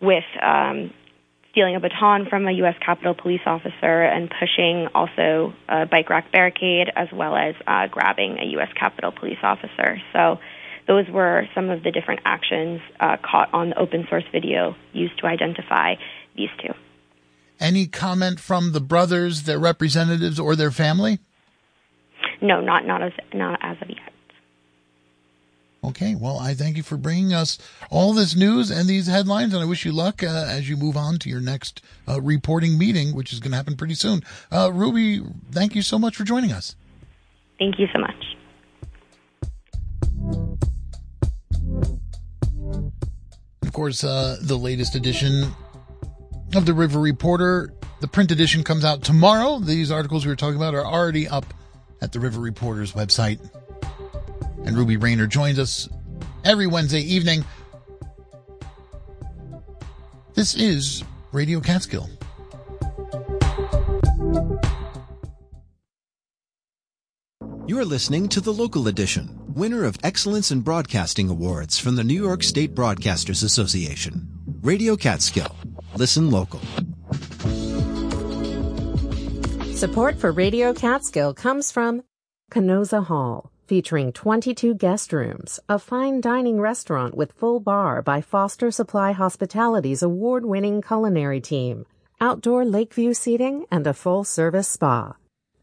with 0.00 0.24
um, 0.42 0.92
stealing 1.50 1.76
a 1.76 1.80
baton 1.80 2.26
from 2.28 2.46
a 2.46 2.52
U.S. 2.52 2.76
Capitol 2.84 3.14
police 3.14 3.40
officer 3.46 4.02
and 4.02 4.30
pushing 4.30 4.88
also 4.94 5.52
a 5.68 5.86
bike 5.86 6.08
rack 6.10 6.32
barricade, 6.32 6.88
as 6.94 7.08
well 7.12 7.36
as 7.36 7.54
uh, 7.66 7.86
grabbing 7.88 8.38
a 8.38 8.46
U.S. 8.52 8.68
Capitol 8.78 9.12
police 9.12 9.38
officer. 9.42 10.00
So 10.12 10.38
those 10.86 11.08
were 11.08 11.46
some 11.54 11.70
of 11.70 11.82
the 11.82 11.90
different 11.90 12.20
actions 12.24 12.80
uh, 12.98 13.16
caught 13.22 13.52
on 13.52 13.70
the 13.70 13.78
open 13.78 14.06
source 14.08 14.24
video 14.32 14.74
used 14.92 15.18
to 15.18 15.26
identify 15.26 15.94
these 16.36 16.48
two. 16.62 16.72
Any 17.58 17.86
comment 17.86 18.40
from 18.40 18.72
the 18.72 18.80
brothers, 18.80 19.42
their 19.42 19.58
representatives, 19.58 20.40
or 20.40 20.56
their 20.56 20.70
family? 20.70 21.18
No, 22.40 22.60
not 22.60 22.86
not 22.86 23.02
as 23.02 23.12
not 23.32 23.58
as 23.62 23.76
of 23.82 23.88
yet. 23.88 24.12
Okay, 25.82 26.14
well, 26.14 26.38
I 26.38 26.52
thank 26.52 26.76
you 26.76 26.82
for 26.82 26.98
bringing 26.98 27.32
us 27.32 27.58
all 27.88 28.12
this 28.12 28.36
news 28.36 28.70
and 28.70 28.86
these 28.86 29.06
headlines, 29.06 29.54
and 29.54 29.62
I 29.62 29.66
wish 29.66 29.86
you 29.86 29.92
luck 29.92 30.22
uh, 30.22 30.26
as 30.26 30.68
you 30.68 30.76
move 30.76 30.94
on 30.94 31.18
to 31.20 31.30
your 31.30 31.40
next 31.40 31.80
uh, 32.06 32.20
reporting 32.20 32.76
meeting, 32.76 33.14
which 33.14 33.32
is 33.32 33.40
going 33.40 33.52
to 33.52 33.56
happen 33.56 33.76
pretty 33.76 33.94
soon. 33.94 34.22
Uh, 34.52 34.70
Ruby, 34.72 35.22
thank 35.50 35.74
you 35.74 35.80
so 35.80 35.98
much 35.98 36.16
for 36.16 36.24
joining 36.24 36.52
us. 36.52 36.76
Thank 37.58 37.78
you 37.78 37.86
so 37.94 37.98
much. 37.98 38.36
Of 43.62 43.72
course, 43.72 44.04
uh, 44.04 44.36
the 44.42 44.56
latest 44.58 44.94
edition 44.94 45.44
of 46.54 46.66
the 46.66 46.74
River 46.74 47.00
Reporter, 47.00 47.72
the 48.00 48.08
print 48.08 48.30
edition 48.30 48.64
comes 48.64 48.84
out 48.84 49.02
tomorrow. 49.02 49.58
These 49.58 49.90
articles 49.90 50.26
we 50.26 50.30
were 50.30 50.36
talking 50.36 50.56
about 50.56 50.74
are 50.74 50.84
already 50.84 51.26
up 51.26 51.54
at 52.00 52.12
the 52.12 52.20
River 52.20 52.40
Reporter's 52.40 52.92
website. 52.92 53.40
And 54.64 54.76
Ruby 54.76 54.96
Rayner 54.96 55.26
joins 55.26 55.58
us 55.58 55.88
every 56.44 56.66
Wednesday 56.66 57.00
evening. 57.00 57.44
This 60.34 60.54
is 60.54 61.02
Radio 61.32 61.60
Catskill. 61.60 62.08
You're 67.66 67.84
listening 67.84 68.28
to 68.30 68.40
the 68.40 68.52
local 68.52 68.88
edition, 68.88 69.38
winner 69.54 69.84
of 69.84 69.96
Excellence 70.02 70.50
in 70.50 70.62
Broadcasting 70.62 71.28
Awards 71.28 71.78
from 71.78 71.94
the 71.94 72.02
New 72.02 72.20
York 72.20 72.42
State 72.42 72.74
Broadcasters 72.74 73.44
Association. 73.44 74.28
Radio 74.62 74.96
Catskill. 74.96 75.54
Listen 75.94 76.30
local. 76.30 76.60
Support 79.80 80.16
for 80.16 80.30
Radio 80.30 80.74
Catskill 80.74 81.32
comes 81.32 81.72
from 81.72 82.02
Kenoza 82.52 83.06
Hall, 83.06 83.50
featuring 83.66 84.12
22 84.12 84.74
guest 84.74 85.10
rooms, 85.10 85.58
a 85.70 85.78
fine 85.78 86.20
dining 86.20 86.60
restaurant 86.60 87.16
with 87.16 87.32
full 87.32 87.60
bar 87.60 88.02
by 88.02 88.20
Foster 88.20 88.70
Supply 88.70 89.12
Hospitality's 89.12 90.02
award-winning 90.02 90.82
culinary 90.82 91.40
team, 91.40 91.86
outdoor 92.20 92.66
lakeview 92.66 93.14
seating, 93.14 93.64
and 93.70 93.86
a 93.86 93.94
full-service 93.94 94.68
spa. 94.68 95.16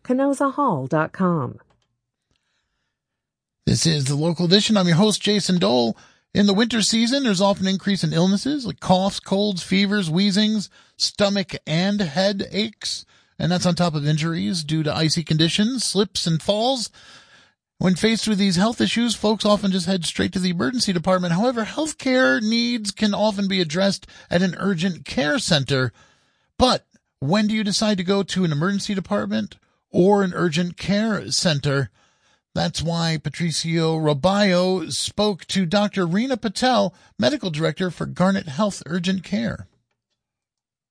KenozaHall.com. 0.03 1.59
This 3.67 3.85
is 3.85 4.05
the 4.05 4.15
local 4.15 4.45
edition. 4.45 4.77
I'm 4.77 4.87
your 4.87 4.97
host, 4.97 5.21
Jason 5.21 5.59
Dole. 5.59 5.95
In 6.33 6.47
the 6.47 6.55
winter 6.55 6.81
season, 6.81 7.23
there's 7.23 7.39
often 7.39 7.67
an 7.67 7.73
increase 7.73 8.03
in 8.03 8.13
illnesses 8.13 8.65
like 8.65 8.79
coughs, 8.79 9.19
colds, 9.19 9.61
fevers, 9.61 10.09
wheezings, 10.09 10.69
stomach 10.95 11.53
and 11.67 12.01
head 12.01 12.47
aches 12.51 13.05
and 13.39 13.51
that's 13.51 13.65
on 13.65 13.75
top 13.75 13.95
of 13.95 14.07
injuries 14.07 14.63
due 14.63 14.83
to 14.83 14.95
icy 14.95 15.23
conditions, 15.23 15.83
slips 15.83 16.25
and 16.25 16.41
falls. 16.41 16.89
When 17.79 17.95
faced 17.95 18.27
with 18.27 18.39
these 18.39 18.55
health 18.55 18.81
issues, 18.81 19.15
folks 19.15 19.45
often 19.45 19.71
just 19.71 19.85
head 19.85 20.03
straight 20.05 20.33
to 20.33 20.39
the 20.39 20.49
emergency 20.49 20.93
department. 20.93 21.33
However, 21.33 21.63
healthcare 21.63 22.41
needs 22.41 22.91
can 22.91 23.13
often 23.13 23.47
be 23.47 23.61
addressed 23.61 24.07
at 24.31 24.41
an 24.41 24.55
urgent 24.57 25.05
care 25.05 25.37
center. 25.37 25.93
But 26.57 26.87
when 27.19 27.47
do 27.47 27.53
you 27.53 27.63
decide 27.63 27.97
to 27.97 28.03
go 28.03 28.23
to 28.23 28.43
an 28.43 28.51
emergency 28.51 28.95
department 28.95 29.57
or 29.91 30.23
an 30.23 30.33
urgent 30.33 30.77
care 30.77 31.29
center? 31.31 31.91
That's 32.55 32.81
why 32.81 33.19
Patricio 33.21 33.97
Robayo 33.97 34.91
spoke 34.91 35.45
to 35.45 35.67
Dr. 35.67 36.07
Rena 36.07 36.37
Patel, 36.37 36.95
medical 37.19 37.51
director 37.51 37.91
for 37.91 38.07
Garnet 38.07 38.47
Health 38.47 38.81
Urgent 38.87 39.23
Care. 39.23 39.67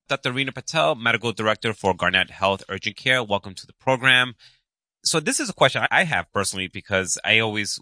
Dr. 0.09 0.33
Reena 0.33 0.55
Patel, 0.55 0.95
Medical 0.95 1.33
Director 1.33 1.75
for 1.75 1.93
Garnet 1.93 2.31
Health 2.31 2.63
Urgent 2.69 2.97
Care. 2.97 3.25
Welcome 3.25 3.55
to 3.55 3.67
the 3.67 3.73
program. 3.73 4.35
So 5.05 5.19
this 5.19 5.41
is 5.41 5.51
a 5.51 5.53
question 5.53 5.85
I 5.91 6.05
have 6.05 6.33
personally 6.33 6.69
because 6.69 7.19
I 7.25 7.41
always, 7.41 7.81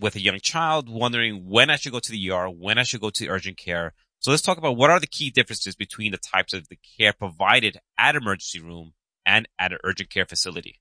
with 0.00 0.16
a 0.16 0.20
young 0.20 0.40
child, 0.40 0.88
wondering 0.88 1.48
when 1.48 1.70
I 1.70 1.76
should 1.76 1.92
go 1.92 2.00
to 2.00 2.10
the 2.10 2.30
ER, 2.32 2.50
when 2.50 2.78
I 2.78 2.82
should 2.82 3.00
go 3.00 3.10
to 3.10 3.28
urgent 3.28 3.58
care. 3.58 3.94
So 4.18 4.32
let's 4.32 4.42
talk 4.42 4.58
about 4.58 4.76
what 4.76 4.90
are 4.90 4.98
the 4.98 5.06
key 5.06 5.30
differences 5.30 5.76
between 5.76 6.10
the 6.10 6.18
types 6.18 6.52
of 6.52 6.66
the 6.66 6.78
care 6.98 7.12
provided 7.12 7.78
at 7.96 8.16
emergency 8.16 8.60
room 8.60 8.94
and 9.24 9.46
at 9.56 9.72
an 9.72 9.78
urgent 9.84 10.10
care 10.10 10.26
facility. 10.26 10.80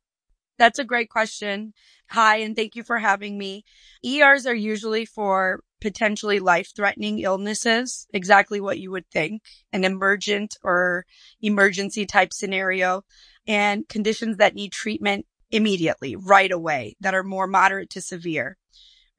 That's 0.58 0.80
a 0.80 0.84
great 0.84 1.10
question. 1.10 1.74
Hi, 2.10 2.38
and 2.38 2.56
thank 2.56 2.76
you 2.76 2.82
for 2.82 2.98
having 2.98 3.38
me. 3.38 3.66
ERs 4.04 4.48
are 4.48 4.56
usually 4.56 5.06
for 5.06 5.64
potentially 5.82 6.40
life 6.40 6.72
threatening 6.76 7.20
illnesses, 7.20 8.08
exactly 8.14 8.62
what 8.62 8.80
you 8.80 8.92
would 8.92 9.10
think, 9.12 9.42
an 9.74 9.84
emergent 9.84 10.56
or 10.64 11.06
emergency 11.42 12.06
type 12.06 12.32
scenario, 12.32 13.04
and 13.48 13.90
conditions 13.90 14.38
that 14.38 14.56
need 14.56 14.72
treatment 14.72 15.26
immediately, 15.50 16.16
right 16.16 16.52
away, 16.52 16.96
that 17.02 17.14
are 17.14 17.24
more 17.24 17.48
moderate 17.48 17.90
to 17.90 18.02
severe. 18.02 18.58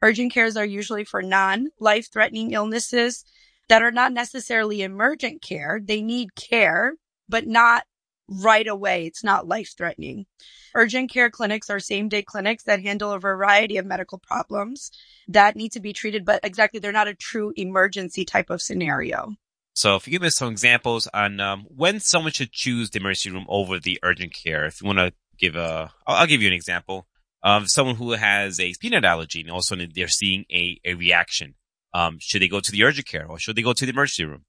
Urgent 0.01 0.33
cares 0.33 0.57
are 0.57 0.65
usually 0.65 1.05
for 1.05 1.23
non 1.23 1.69
life 1.79 2.11
threatening 2.11 2.53
illnesses 2.53 3.25
that 3.69 3.83
are 3.83 3.93
not 3.93 4.13
necessarily 4.13 4.83
emergent 4.83 5.43
care. 5.43 5.81
They 5.83 6.03
need 6.03 6.35
care, 6.35 6.95
but 7.29 7.47
not 7.47 7.85
right 8.29 8.67
away. 8.67 9.07
It's 9.07 9.25
not 9.25 9.49
life 9.49 9.75
threatening. 9.77 10.27
Urgent 10.75 11.11
care 11.11 11.31
clinics 11.31 11.69
are 11.71 11.81
same 11.81 12.09
day 12.09 12.23
clinics 12.23 12.65
that 12.65 12.83
handle 12.83 13.13
a 13.13 13.19
variety 13.19 13.77
of 13.77 13.87
medical 13.87 14.19
problems 14.19 14.91
that 15.29 15.57
need 15.57 15.73
to 15.73 15.81
be 15.81 15.93
treated, 15.93 16.25
but 16.25 16.41
exactly, 16.43 16.81
they're 16.81 16.93
not 16.93 17.09
a 17.09 17.15
true 17.15 17.53
emergency 17.57 18.25
type 18.25 18.51
of 18.51 18.63
scenario. 18.63 19.35
So 19.75 19.97
if 19.97 20.07
you 20.07 20.13
give 20.13 20.23
us 20.23 20.37
some 20.37 20.51
examples 20.51 21.09
on 21.15 21.41
um, 21.41 21.67
when 21.69 22.01
someone 22.01 22.33
should 22.33 22.53
choose 22.53 22.91
the 22.91 23.01
emergency 23.01 23.31
room 23.31 23.47
over 23.49 23.79
the 23.79 23.99
urgent 24.03 24.35
care, 24.35 24.67
if 24.67 24.83
you 24.83 24.87
want 24.87 24.99
to 24.99 25.13
give 25.39 25.57
a, 25.57 25.93
I'll, 26.07 26.17
I'll 26.17 26.27
give 26.27 26.43
you 26.43 26.49
an 26.49 26.55
example 26.55 27.07
of 27.43 27.65
someone 27.69 27.97
who 27.97 28.13
has 28.13 28.61
a 28.61 28.75
peanut 28.81 29.05
allergy 29.05 29.41
and 29.41 29.51
all 29.51 29.59
of 29.59 29.63
a 29.63 29.65
sudden 29.65 29.91
they're 29.95 30.09
seeing 30.09 30.45
a, 30.51 30.79
a 30.85 30.95
reaction. 30.95 31.55
Um, 31.95 32.19
should 32.21 32.43
they 32.43 32.49
go 32.49 32.61
to 32.61 32.73
the 32.73 32.85
urgent 32.85 33.07
care 33.07 33.27
or 33.27 33.39
should 33.39 33.57
they 33.57 33.63
go 33.63 33.73
to 33.73 33.87
the 33.87 33.93
emergency 33.93 34.25
room? 34.25 34.45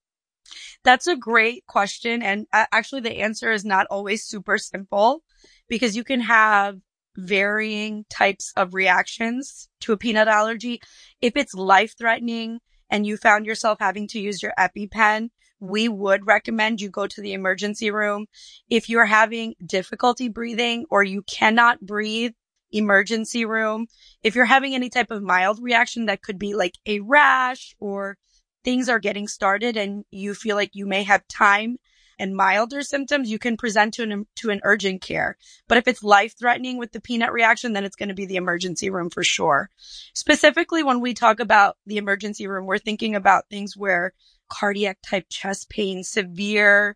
That's 0.83 1.07
a 1.07 1.15
great 1.15 1.65
question. 1.67 2.21
And 2.21 2.47
actually 2.51 3.01
the 3.01 3.19
answer 3.19 3.51
is 3.51 3.63
not 3.63 3.87
always 3.89 4.23
super 4.23 4.57
simple 4.57 5.23
because 5.67 5.95
you 5.95 6.03
can 6.03 6.21
have 6.21 6.77
varying 7.15 8.05
types 8.09 8.51
of 8.55 8.73
reactions 8.73 9.69
to 9.81 9.93
a 9.93 9.97
peanut 9.97 10.27
allergy. 10.27 10.81
If 11.21 11.37
it's 11.37 11.53
life 11.53 11.95
threatening 11.97 12.59
and 12.89 13.05
you 13.05 13.17
found 13.17 13.45
yourself 13.45 13.77
having 13.79 14.07
to 14.09 14.19
use 14.19 14.41
your 14.41 14.53
EpiPen, 14.59 15.29
we 15.59 15.87
would 15.87 16.27
recommend 16.27 16.81
you 16.81 16.89
go 16.89 17.07
to 17.07 17.21
the 17.21 17.33
emergency 17.33 17.89
room. 17.89 18.25
If 18.69 18.89
you're 18.89 19.05
having 19.05 19.55
difficulty 19.65 20.27
breathing 20.27 20.85
or 20.89 21.03
you 21.03 21.21
cannot 21.21 21.79
breathe, 21.81 22.33
emergency 22.73 23.45
room. 23.45 23.87
If 24.23 24.35
you're 24.35 24.45
having 24.45 24.73
any 24.73 24.89
type 24.89 25.11
of 25.11 25.21
mild 25.21 25.59
reaction 25.61 26.07
that 26.07 26.23
could 26.23 26.39
be 26.39 26.55
like 26.55 26.73
a 26.85 26.99
rash 26.99 27.75
or 27.79 28.17
things 28.63 28.89
are 28.89 28.99
getting 28.99 29.27
started 29.27 29.77
and 29.77 30.05
you 30.11 30.33
feel 30.33 30.55
like 30.55 30.71
you 30.73 30.85
may 30.85 31.03
have 31.03 31.27
time 31.27 31.77
and 32.19 32.35
milder 32.35 32.81
symptoms, 32.81 33.29
you 33.29 33.39
can 33.39 33.57
present 33.57 33.93
to 33.95 34.03
an, 34.03 34.27
to 34.35 34.49
an 34.49 34.61
urgent 34.63 35.01
care. 35.01 35.37
But 35.67 35.77
if 35.77 35.87
it's 35.87 36.03
life 36.03 36.37
threatening 36.37 36.77
with 36.77 36.91
the 36.91 37.01
peanut 37.01 37.33
reaction, 37.33 37.73
then 37.73 37.83
it's 37.83 37.95
going 37.95 38.09
to 38.09 38.15
be 38.15 38.25
the 38.25 38.35
emergency 38.35 38.89
room 38.89 39.09
for 39.09 39.23
sure. 39.23 39.69
Specifically, 40.13 40.83
when 40.83 41.01
we 41.01 41.13
talk 41.13 41.39
about 41.39 41.77
the 41.85 41.97
emergency 41.97 42.47
room, 42.47 42.65
we're 42.65 42.77
thinking 42.77 43.15
about 43.15 43.49
things 43.49 43.75
where 43.75 44.13
cardiac 44.49 44.99
type 45.01 45.25
chest 45.29 45.69
pain, 45.69 46.03
severe 46.03 46.95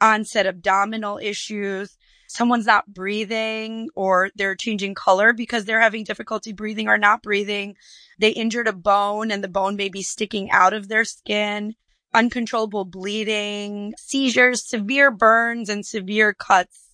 onset 0.00 0.46
abdominal 0.46 1.18
issues, 1.18 1.96
someone's 2.28 2.66
not 2.66 2.86
breathing 2.92 3.88
or 3.94 4.30
they're 4.36 4.54
changing 4.54 4.94
color 4.94 5.32
because 5.32 5.64
they're 5.64 5.80
having 5.80 6.04
difficulty 6.04 6.52
breathing 6.52 6.88
or 6.88 6.98
not 6.98 7.22
breathing. 7.22 7.76
They 8.18 8.30
injured 8.30 8.68
a 8.68 8.72
bone 8.72 9.30
and 9.30 9.42
the 9.42 9.48
bone 9.48 9.76
may 9.76 9.88
be 9.88 10.02
sticking 10.02 10.50
out 10.50 10.72
of 10.72 10.88
their 10.88 11.04
skin, 11.04 11.74
uncontrollable 12.12 12.84
bleeding, 12.84 13.94
seizures, 13.98 14.68
severe 14.68 15.10
burns 15.10 15.68
and 15.68 15.86
severe 15.86 16.34
cuts, 16.34 16.88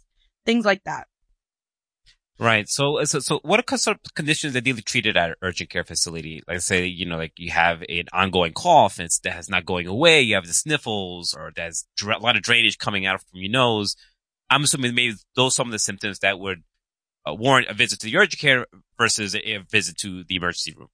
things 0.45 0.65
like 0.65 0.85
that. 0.85 1.07
Right. 2.39 2.69
So, 2.69 3.03
so, 3.05 3.21
so 3.21 3.39
what 3.43 3.61
are 3.61 3.79
sort 3.79 3.99
of 4.05 4.15
conditions 4.15 4.57
ideally 4.57 4.83
treated 4.83 5.17
at 5.17 5.31
an 5.31 5.37
urgent 5.41 5.71
care 5.71 5.85
facility? 5.85 6.43
Like 6.49 6.61
say, 6.61 6.85
you 6.85 7.07
know, 7.07 7.17
like 7.17 7.33
you 7.37 7.53
have 7.53 7.83
an 7.89 8.07
ongoing 8.13 8.53
cough 8.53 8.99
and 8.99 9.07
it's 9.07 9.21
that's 9.21 9.49
not 9.49 9.65
going 9.65 9.87
away. 9.87 10.21
You 10.21 10.35
have 10.35 10.47
the 10.47 10.53
sniffles 10.53 11.33
or 11.33 11.53
there's 11.55 11.87
a 12.03 12.19
lot 12.19 12.37
of 12.37 12.43
drainage 12.43 12.79
coming 12.79 13.07
out 13.07 13.21
from 13.21 13.41
your 13.41 13.53
nose. 13.53 13.95
I'm 14.51 14.65
assuming 14.65 14.95
maybe 14.95 15.15
those 15.37 15.55
some 15.55 15.69
of 15.69 15.73
the 15.73 15.79
symptoms 15.79 16.19
that 16.21 16.41
would 16.41 16.65
uh, 17.27 17.35
warrant 17.35 17.69
a 17.69 17.75
visit 17.75 18.01
to 18.01 18.07
the 18.07 18.17
urgent 18.17 18.41
care 18.41 18.67
versus 18.99 19.35
a, 19.35 19.55
a 19.55 19.63
visit 19.71 19.97
to 19.99 20.25
the 20.25 20.35
emergency 20.35 20.75
room. 20.77 20.89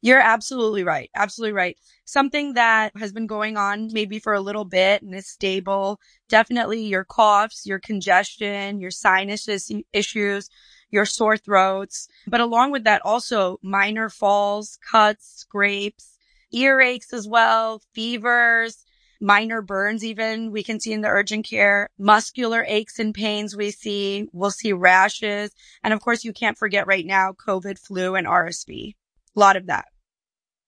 You're 0.00 0.20
absolutely 0.20 0.84
right. 0.84 1.10
Absolutely 1.14 1.52
right. 1.52 1.76
Something 2.04 2.54
that 2.54 2.92
has 2.96 3.12
been 3.12 3.26
going 3.26 3.56
on 3.56 3.90
maybe 3.92 4.18
for 4.18 4.34
a 4.34 4.40
little 4.40 4.64
bit 4.64 5.02
and 5.02 5.14
is 5.14 5.28
stable. 5.28 6.00
Definitely 6.28 6.84
your 6.84 7.04
coughs, 7.04 7.66
your 7.66 7.78
congestion, 7.78 8.80
your 8.80 8.90
sinus 8.90 9.48
issues, 9.92 10.50
your 10.90 11.06
sore 11.06 11.36
throats. 11.36 12.08
But 12.26 12.40
along 12.40 12.72
with 12.72 12.84
that, 12.84 13.02
also 13.04 13.58
minor 13.62 14.08
falls, 14.08 14.78
cuts, 14.90 15.26
scrapes, 15.36 16.18
earaches 16.54 17.12
as 17.12 17.26
well, 17.26 17.82
fevers, 17.94 18.84
minor 19.20 19.62
burns 19.62 20.04
even 20.04 20.50
we 20.50 20.62
can 20.62 20.78
see 20.78 20.92
in 20.92 21.00
the 21.00 21.08
urgent 21.08 21.48
care, 21.48 21.88
muscular 21.98 22.64
aches 22.68 22.98
and 22.98 23.14
pains 23.14 23.56
we 23.56 23.70
see. 23.70 24.28
We'll 24.32 24.50
see 24.50 24.72
rashes. 24.72 25.52
And 25.82 25.94
of 25.94 26.00
course, 26.00 26.24
you 26.24 26.32
can't 26.32 26.58
forget 26.58 26.86
right 26.86 27.06
now, 27.06 27.32
COVID, 27.32 27.78
flu, 27.78 28.14
and 28.14 28.26
RSV. 28.26 28.94
A 29.36 29.40
lot 29.40 29.56
of 29.56 29.66
that. 29.66 29.86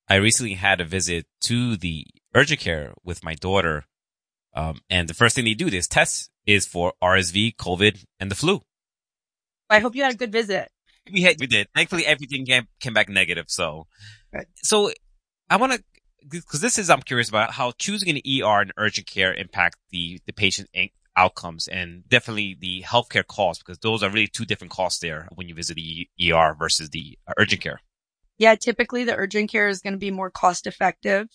I 0.09 0.17
recently 0.17 0.55
had 0.55 0.81
a 0.81 0.85
visit 0.85 1.27
to 1.43 1.77
the 1.77 2.07
urgent 2.35 2.61
care 2.61 2.93
with 3.05 3.25
my 3.25 3.35
daughter. 3.35 3.85
Um, 4.55 4.81
and 4.89 5.09
the 5.09 5.15
first 5.15 5.35
thing 5.35 5.45
they 5.45 5.55
do, 5.55 5.71
this 5.71 5.89
test 5.89 6.31
is 6.47 6.67
for 6.67 6.93
RSV, 7.03 7.57
COVID, 7.57 8.05
and 8.21 8.31
the 8.31 8.35
flu. 8.35 8.63
I 9.69 9.81
hope 9.81 9.97
you 9.97 10.05
had 10.05 10.15
a 10.15 10.17
good 10.17 10.33
visit. 10.33 10.71
We 11.13 11.23
had, 11.23 11.37
we 11.41 11.47
did. 11.47 11.69
Thankfully, 11.75 12.07
everything 12.07 12.47
came, 12.47 12.67
came 12.81 12.95
back 12.95 13.09
negative. 13.09 13.47
So, 13.49 13.87
right. 14.33 14.47
so 14.57 14.93
I 15.51 15.57
want 15.57 15.73
to, 15.73 15.85
because 16.29 16.61
this 16.61 16.79
is, 16.79 16.89
I'm 16.89 17.03
curious 17.03 17.29
about 17.29 17.53
how 17.53 17.73
choosing 17.73 18.09
an 18.11 18.17
ER 18.17 18.61
and 18.61 18.73
urgent 18.77 19.07
care 19.07 19.35
impact 19.35 19.77
the, 19.91 20.21
the 20.27 20.33
patient 20.33 20.69
outcomes 21.17 21.69
and 21.69 22.09
definitely 22.09 22.57
the 22.61 22.83
healthcare 22.83 23.27
costs, 23.27 23.63
because 23.63 23.79
those 23.79 24.03
are 24.03 24.11
really 24.11 24.27
two 24.29 24.45
different 24.45 24.73
costs 24.73 25.01
there 25.01 25.29
when 25.35 25.49
you 25.49 25.55
visit 25.55 25.77
the 25.77 26.09
ER 26.31 26.55
versus 26.59 26.91
the 26.91 27.19
urgent 27.39 27.63
care. 27.63 27.81
Yeah, 28.39 28.55
typically 28.55 29.05
the 29.05 29.17
urgent 29.17 29.51
care 29.51 29.69
is 29.69 29.81
going 29.81 29.95
to 29.95 29.99
be 29.99 30.11
more 30.11 30.31
cost 30.31 30.67
effective 30.67 31.29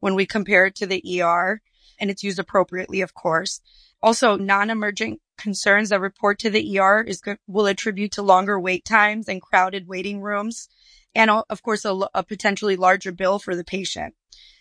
when 0.00 0.14
we 0.14 0.26
compare 0.26 0.66
it 0.66 0.74
to 0.76 0.86
the 0.86 1.22
ER 1.22 1.60
and 2.00 2.10
it's 2.10 2.24
used 2.24 2.38
appropriately, 2.38 3.02
of 3.02 3.14
course. 3.14 3.60
Also, 4.02 4.36
non-emergent 4.36 5.20
concerns 5.36 5.90
that 5.90 6.00
report 6.00 6.38
to 6.38 6.50
the 6.50 6.78
ER 6.78 7.02
is 7.02 7.20
will 7.46 7.66
attribute 7.66 8.12
to 8.12 8.22
longer 8.22 8.58
wait 8.58 8.84
times 8.84 9.28
and 9.28 9.42
crowded 9.42 9.86
waiting 9.86 10.22
rooms, 10.22 10.68
and 11.14 11.30
of 11.30 11.62
course, 11.62 11.84
a, 11.84 11.98
a 12.14 12.24
potentially 12.24 12.76
larger 12.76 13.12
bill 13.12 13.38
for 13.38 13.54
the 13.54 13.64
patient. 13.64 14.14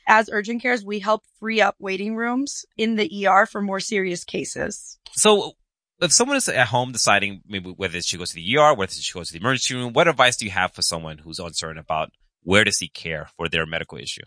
As 0.06 0.30
urgent 0.32 0.62
cares, 0.62 0.84
we 0.84 1.00
help 1.00 1.24
free 1.40 1.62
up 1.62 1.76
waiting 1.80 2.16
rooms 2.16 2.66
in 2.76 2.96
the 2.96 3.28
ER 3.28 3.46
for 3.46 3.62
more 3.62 3.80
serious 3.80 4.24
cases. 4.24 4.98
So, 5.12 5.54
if 6.02 6.14
someone 6.14 6.38
is 6.38 6.48
at 6.48 6.68
home 6.68 6.92
deciding 6.92 7.42
maybe 7.48 7.72
whether 7.72 8.02
she 8.02 8.18
goes 8.18 8.30
to 8.30 8.36
the 8.36 8.58
ER, 8.58 8.74
whether 8.74 8.92
she 8.92 9.14
goes 9.14 9.28
to 9.28 9.34
the 9.34 9.40
emergency 9.40 9.76
room, 9.76 9.94
what 9.94 10.08
advice 10.08 10.38
do 10.38 10.46
you 10.46 10.52
have 10.52 10.74
for 10.74 10.82
someone 10.82 11.20
who's 11.20 11.40
uncertain 11.40 11.78
about 11.78 12.12
where 12.44 12.64
to 12.64 12.72
seek 12.72 12.94
care 12.94 13.30
for 13.36 13.50
their 13.50 13.66
medical 13.66 13.98
issue? 13.98 14.24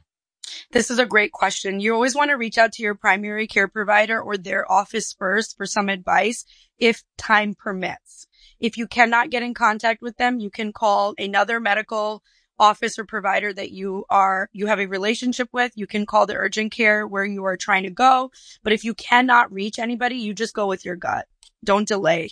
This 0.73 0.91
is 0.91 0.99
a 0.99 1.07
great 1.07 1.33
question. 1.33 1.81
You 1.81 1.95
always 1.95 2.15
want 2.15 2.31
to 2.31 2.37
reach 2.37 2.59
out 2.59 2.73
to 2.73 2.83
your 2.83 2.95
primary 2.95 3.47
care 3.47 3.69
provider 3.69 4.21
or 4.21 4.37
their 4.37 4.71
office 4.71 5.15
first 5.19 5.57
for 5.57 5.67
some 5.67 5.89
advice 5.89 6.45
if 6.79 7.03
time 7.17 7.55
permits. 7.55 8.27
If 8.61 8.77
you 8.77 8.87
cannot 8.87 9.31
get 9.31 9.43
in 9.43 9.55
contact 9.55 10.03
with 10.03 10.17
them, 10.19 10.41
you 10.41 10.51
can 10.51 10.73
call 10.73 11.15
another 11.17 11.59
medical 11.59 12.23
office 12.59 12.99
or 12.99 13.05
provider 13.05 13.53
that 13.53 13.73
you 13.73 14.05
are, 14.11 14.49
you 14.53 14.67
have 14.67 14.79
a 14.79 14.87
relationship 14.87 15.49
with. 15.53 15.73
You 15.75 15.87
can 15.87 16.07
call 16.07 16.27
the 16.27 16.37
urgent 16.37 16.73
care 16.73 17.07
where 17.07 17.25
you 17.25 17.45
are 17.45 17.57
trying 17.57 17.85
to 17.85 17.91
go. 17.91 18.31
But 18.63 18.73
if 18.73 18.85
you 18.85 18.95
cannot 18.95 19.53
reach 19.53 19.79
anybody, 19.79 20.17
you 20.17 20.35
just 20.35 20.55
go 20.55 20.67
with 20.67 20.85
your 20.85 20.97
gut. 20.97 21.27
Don't 21.65 21.87
delay. 21.87 22.31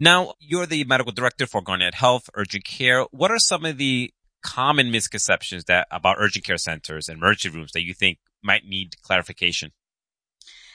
Now, 0.00 0.34
you're 0.40 0.66
the 0.66 0.84
medical 0.84 1.12
director 1.12 1.46
for 1.46 1.62
Garnet 1.62 1.94
Health 1.94 2.28
Urgent 2.34 2.64
Care. 2.64 3.04
What 3.12 3.30
are 3.30 3.38
some 3.38 3.64
of 3.64 3.78
the 3.78 4.12
common 4.42 4.90
misconceptions 4.90 5.64
that 5.64 5.86
about 5.90 6.16
urgent 6.18 6.44
care 6.44 6.58
centers 6.58 7.08
and 7.08 7.18
emergency 7.18 7.56
rooms 7.56 7.72
that 7.72 7.84
you 7.84 7.94
think 7.94 8.18
might 8.42 8.64
need 8.64 9.00
clarification? 9.02 9.70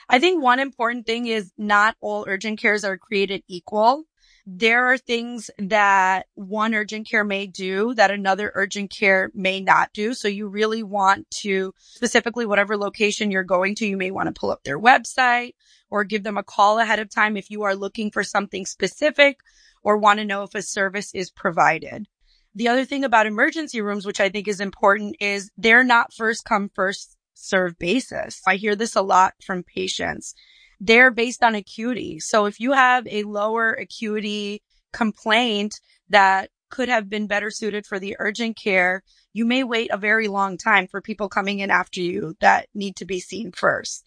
I 0.09 0.19
think 0.19 0.41
one 0.41 0.59
important 0.59 1.05
thing 1.05 1.27
is 1.27 1.51
not 1.57 1.97
all 1.99 2.25
urgent 2.27 2.59
cares 2.59 2.85
are 2.85 2.97
created 2.97 3.43
equal. 3.49 4.05
There 4.45 4.85
are 4.85 4.97
things 4.97 5.51
that 5.59 6.27
one 6.35 6.73
urgent 6.73 7.09
care 7.09 7.25
may 7.25 7.47
do 7.47 7.93
that 7.95 8.11
another 8.11 8.53
urgent 8.55 8.89
care 8.89 9.29
may 9.33 9.59
not 9.59 9.91
do. 9.91 10.13
So 10.13 10.29
you 10.29 10.47
really 10.47 10.83
want 10.83 11.29
to 11.41 11.73
specifically 11.77 12.45
whatever 12.45 12.77
location 12.77 13.29
you're 13.29 13.43
going 13.43 13.75
to, 13.75 13.85
you 13.85 13.97
may 13.97 14.11
want 14.11 14.33
to 14.33 14.39
pull 14.39 14.51
up 14.51 14.63
their 14.63 14.79
website 14.79 15.55
or 15.89 16.03
give 16.03 16.23
them 16.23 16.37
a 16.37 16.43
call 16.43 16.79
ahead 16.79 16.99
of 16.99 17.09
time 17.09 17.37
if 17.37 17.49
you 17.49 17.63
are 17.63 17.75
looking 17.75 18.11
for 18.11 18.23
something 18.23 18.65
specific 18.65 19.39
or 19.83 19.97
want 19.97 20.19
to 20.19 20.25
know 20.25 20.43
if 20.43 20.55
a 20.55 20.61
service 20.61 21.13
is 21.13 21.31
provided. 21.31 22.07
The 22.55 22.67
other 22.67 22.85
thing 22.85 23.03
about 23.03 23.27
emergency 23.27 23.81
rooms, 23.81 24.05
which 24.05 24.19
I 24.19 24.29
think 24.29 24.47
is 24.47 24.59
important, 24.59 25.15
is 25.19 25.51
they're 25.57 25.83
not 25.83 26.13
first 26.13 26.43
come, 26.43 26.69
first 26.73 27.15
serve 27.35 27.77
basis. 27.77 28.41
I 28.47 28.55
hear 28.55 28.75
this 28.75 28.95
a 28.95 29.01
lot 29.01 29.33
from 29.45 29.63
patients. 29.63 30.33
They're 30.79 31.11
based 31.11 31.43
on 31.43 31.55
acuity. 31.55 32.19
So 32.19 32.45
if 32.45 32.59
you 32.59 32.73
have 32.73 33.07
a 33.07 33.23
lower 33.23 33.73
acuity 33.73 34.63
complaint 34.91 35.79
that 36.09 36.49
could 36.69 36.89
have 36.89 37.09
been 37.09 37.27
better 37.27 37.49
suited 37.49 37.85
for 37.85 37.99
the 37.99 38.15
urgent 38.19 38.57
care, 38.57 39.03
you 39.33 39.45
may 39.45 39.63
wait 39.63 39.89
a 39.91 39.97
very 39.97 40.27
long 40.27 40.57
time 40.57 40.87
for 40.87 41.01
people 41.01 41.29
coming 41.29 41.59
in 41.59 41.69
after 41.69 42.01
you 42.01 42.35
that 42.41 42.67
need 42.73 42.95
to 42.97 43.05
be 43.05 43.19
seen 43.19 43.51
first. 43.51 44.03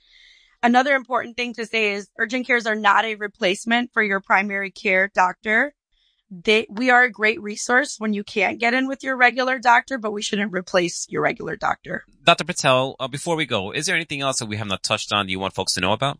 Another 0.62 0.94
important 0.94 1.36
thing 1.36 1.54
to 1.54 1.66
say 1.66 1.94
is 1.94 2.10
urgent 2.18 2.46
cares 2.46 2.66
are 2.66 2.74
not 2.74 3.04
a 3.04 3.14
replacement 3.14 3.92
for 3.92 4.02
your 4.02 4.20
primary 4.20 4.70
care 4.70 5.10
doctor 5.14 5.74
they, 6.30 6.66
we 6.70 6.90
are 6.90 7.02
a 7.02 7.10
great 7.10 7.42
resource 7.42 7.96
when 7.98 8.12
you 8.12 8.22
can't 8.22 8.60
get 8.60 8.72
in 8.72 8.86
with 8.86 9.02
your 9.02 9.16
regular 9.16 9.58
doctor, 9.58 9.98
but 9.98 10.12
we 10.12 10.22
shouldn't 10.22 10.52
replace 10.52 11.06
your 11.08 11.22
regular 11.22 11.56
doctor. 11.56 12.04
Dr. 12.24 12.44
Patel, 12.44 12.94
uh, 13.00 13.08
before 13.08 13.36
we 13.36 13.46
go, 13.46 13.72
is 13.72 13.86
there 13.86 13.96
anything 13.96 14.20
else 14.20 14.38
that 14.38 14.46
we 14.46 14.56
have 14.56 14.68
not 14.68 14.82
touched 14.82 15.12
on 15.12 15.26
that 15.26 15.32
you 15.32 15.40
want 15.40 15.54
folks 15.54 15.74
to 15.74 15.80
know 15.80 15.92
about? 15.92 16.18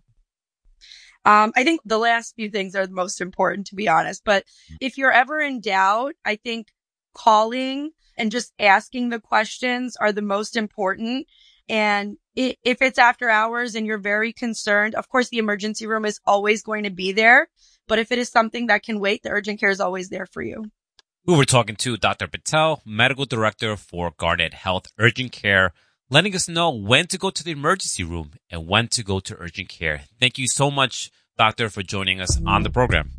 Um, 1.24 1.52
I 1.54 1.64
think 1.64 1.80
the 1.84 1.98
last 1.98 2.34
few 2.34 2.50
things 2.50 2.74
are 2.74 2.86
the 2.86 2.94
most 2.94 3.20
important, 3.20 3.68
to 3.68 3.76
be 3.76 3.88
honest. 3.88 4.22
But 4.24 4.44
if 4.80 4.98
you're 4.98 5.12
ever 5.12 5.38
in 5.38 5.60
doubt, 5.60 6.14
I 6.24 6.36
think 6.36 6.68
calling 7.14 7.90
and 8.16 8.32
just 8.32 8.52
asking 8.58 9.10
the 9.10 9.20
questions 9.20 9.96
are 9.96 10.12
the 10.12 10.22
most 10.22 10.56
important. 10.56 11.26
And 11.70 12.16
if 12.34 12.82
it's 12.82 12.98
after 12.98 13.30
hours 13.30 13.76
and 13.76 13.86
you're 13.86 13.96
very 13.96 14.32
concerned, 14.32 14.96
of 14.96 15.08
course, 15.08 15.28
the 15.28 15.38
emergency 15.38 15.86
room 15.86 16.04
is 16.04 16.18
always 16.26 16.64
going 16.64 16.82
to 16.82 16.90
be 16.90 17.12
there. 17.12 17.48
But 17.86 18.00
if 18.00 18.10
it 18.10 18.18
is 18.18 18.28
something 18.28 18.66
that 18.66 18.82
can 18.82 18.98
wait, 18.98 19.22
the 19.22 19.30
urgent 19.30 19.60
care 19.60 19.70
is 19.70 19.80
always 19.80 20.08
there 20.08 20.26
for 20.26 20.42
you. 20.42 20.64
We 21.24 21.36
were 21.36 21.44
talking 21.44 21.76
to 21.76 21.96
Dr. 21.96 22.26
Patel, 22.26 22.82
medical 22.84 23.24
director 23.24 23.76
for 23.76 24.12
Garnet 24.16 24.52
Health 24.52 24.86
Urgent 24.98 25.30
Care, 25.30 25.72
letting 26.10 26.34
us 26.34 26.48
know 26.48 26.70
when 26.70 27.06
to 27.06 27.18
go 27.18 27.30
to 27.30 27.44
the 27.44 27.52
emergency 27.52 28.02
room 28.02 28.32
and 28.50 28.66
when 28.66 28.88
to 28.88 29.04
go 29.04 29.20
to 29.20 29.36
urgent 29.38 29.68
care. 29.68 30.02
Thank 30.18 30.38
you 30.38 30.48
so 30.48 30.72
much, 30.72 31.12
doctor, 31.38 31.68
for 31.68 31.84
joining 31.84 32.20
us 32.20 32.40
on 32.44 32.64
the 32.64 32.70
program. 32.70 33.12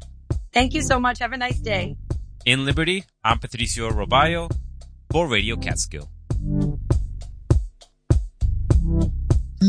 Thank 0.52 0.74
you 0.74 0.82
so 0.82 1.00
much. 1.00 1.20
Have 1.20 1.32
a 1.32 1.38
nice 1.38 1.60
day. 1.60 1.96
In 2.46 2.66
Liberty, 2.66 3.06
I'm 3.24 3.40
Patricio 3.40 3.92
Robayo 3.92 4.52
for 5.10 5.30
Radio 5.30 5.56
Catskill. 5.56 6.10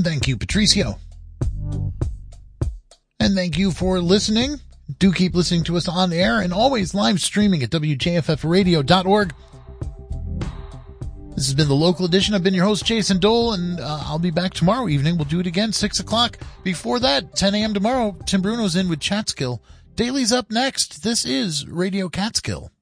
Thank 0.03 0.29
you, 0.29 0.37
Patricio. 0.37 0.99
And 3.21 3.35
thank 3.35 3.57
you 3.57 3.71
for 3.71 4.01
listening 4.01 4.61
Do 4.99 5.13
keep 5.13 5.35
listening 5.35 5.63
to 5.65 5.77
us 5.77 5.87
on 5.89 6.13
air 6.13 6.41
and 6.41 6.53
always 6.53 6.93
live 6.93 7.21
streaming 7.21 7.63
at 7.63 7.71
WJFFradio.org. 7.71 9.35
This 11.37 11.47
has 11.47 11.55
been 11.55 11.69
the 11.69 11.75
local 11.75 12.05
edition. 12.05 12.35
I've 12.35 12.43
been 12.43 12.53
your 12.53 12.67
host, 12.67 12.85
Jason 12.85 13.19
Dole, 13.19 13.53
and 13.53 13.79
uh, 13.81 14.03
I'll 14.03 14.19
be 14.19 14.31
back 14.31 14.53
tomorrow 14.53 14.89
evening. 14.89 15.17
We'll 15.17 15.25
do 15.25 15.41
it 15.41 15.47
again, 15.47 15.73
6 15.73 16.01
o'clock. 16.01 16.39
Before 16.65 16.99
that, 16.99 17.37
10 17.37 17.55
a.m. 17.55 17.75
tomorrow, 17.75 18.17
Tim 18.27 18.43
Bruno's 18.43 18.77
in 18.77 18.89
with 18.89 18.99
Chatskill. 18.99 19.61
Daily's 19.95 20.33
up 20.33 20.51
next. 20.51 21.05
This 21.05 21.25
is 21.25 21.67
Radio 21.69 22.09
Catskill. 22.09 22.73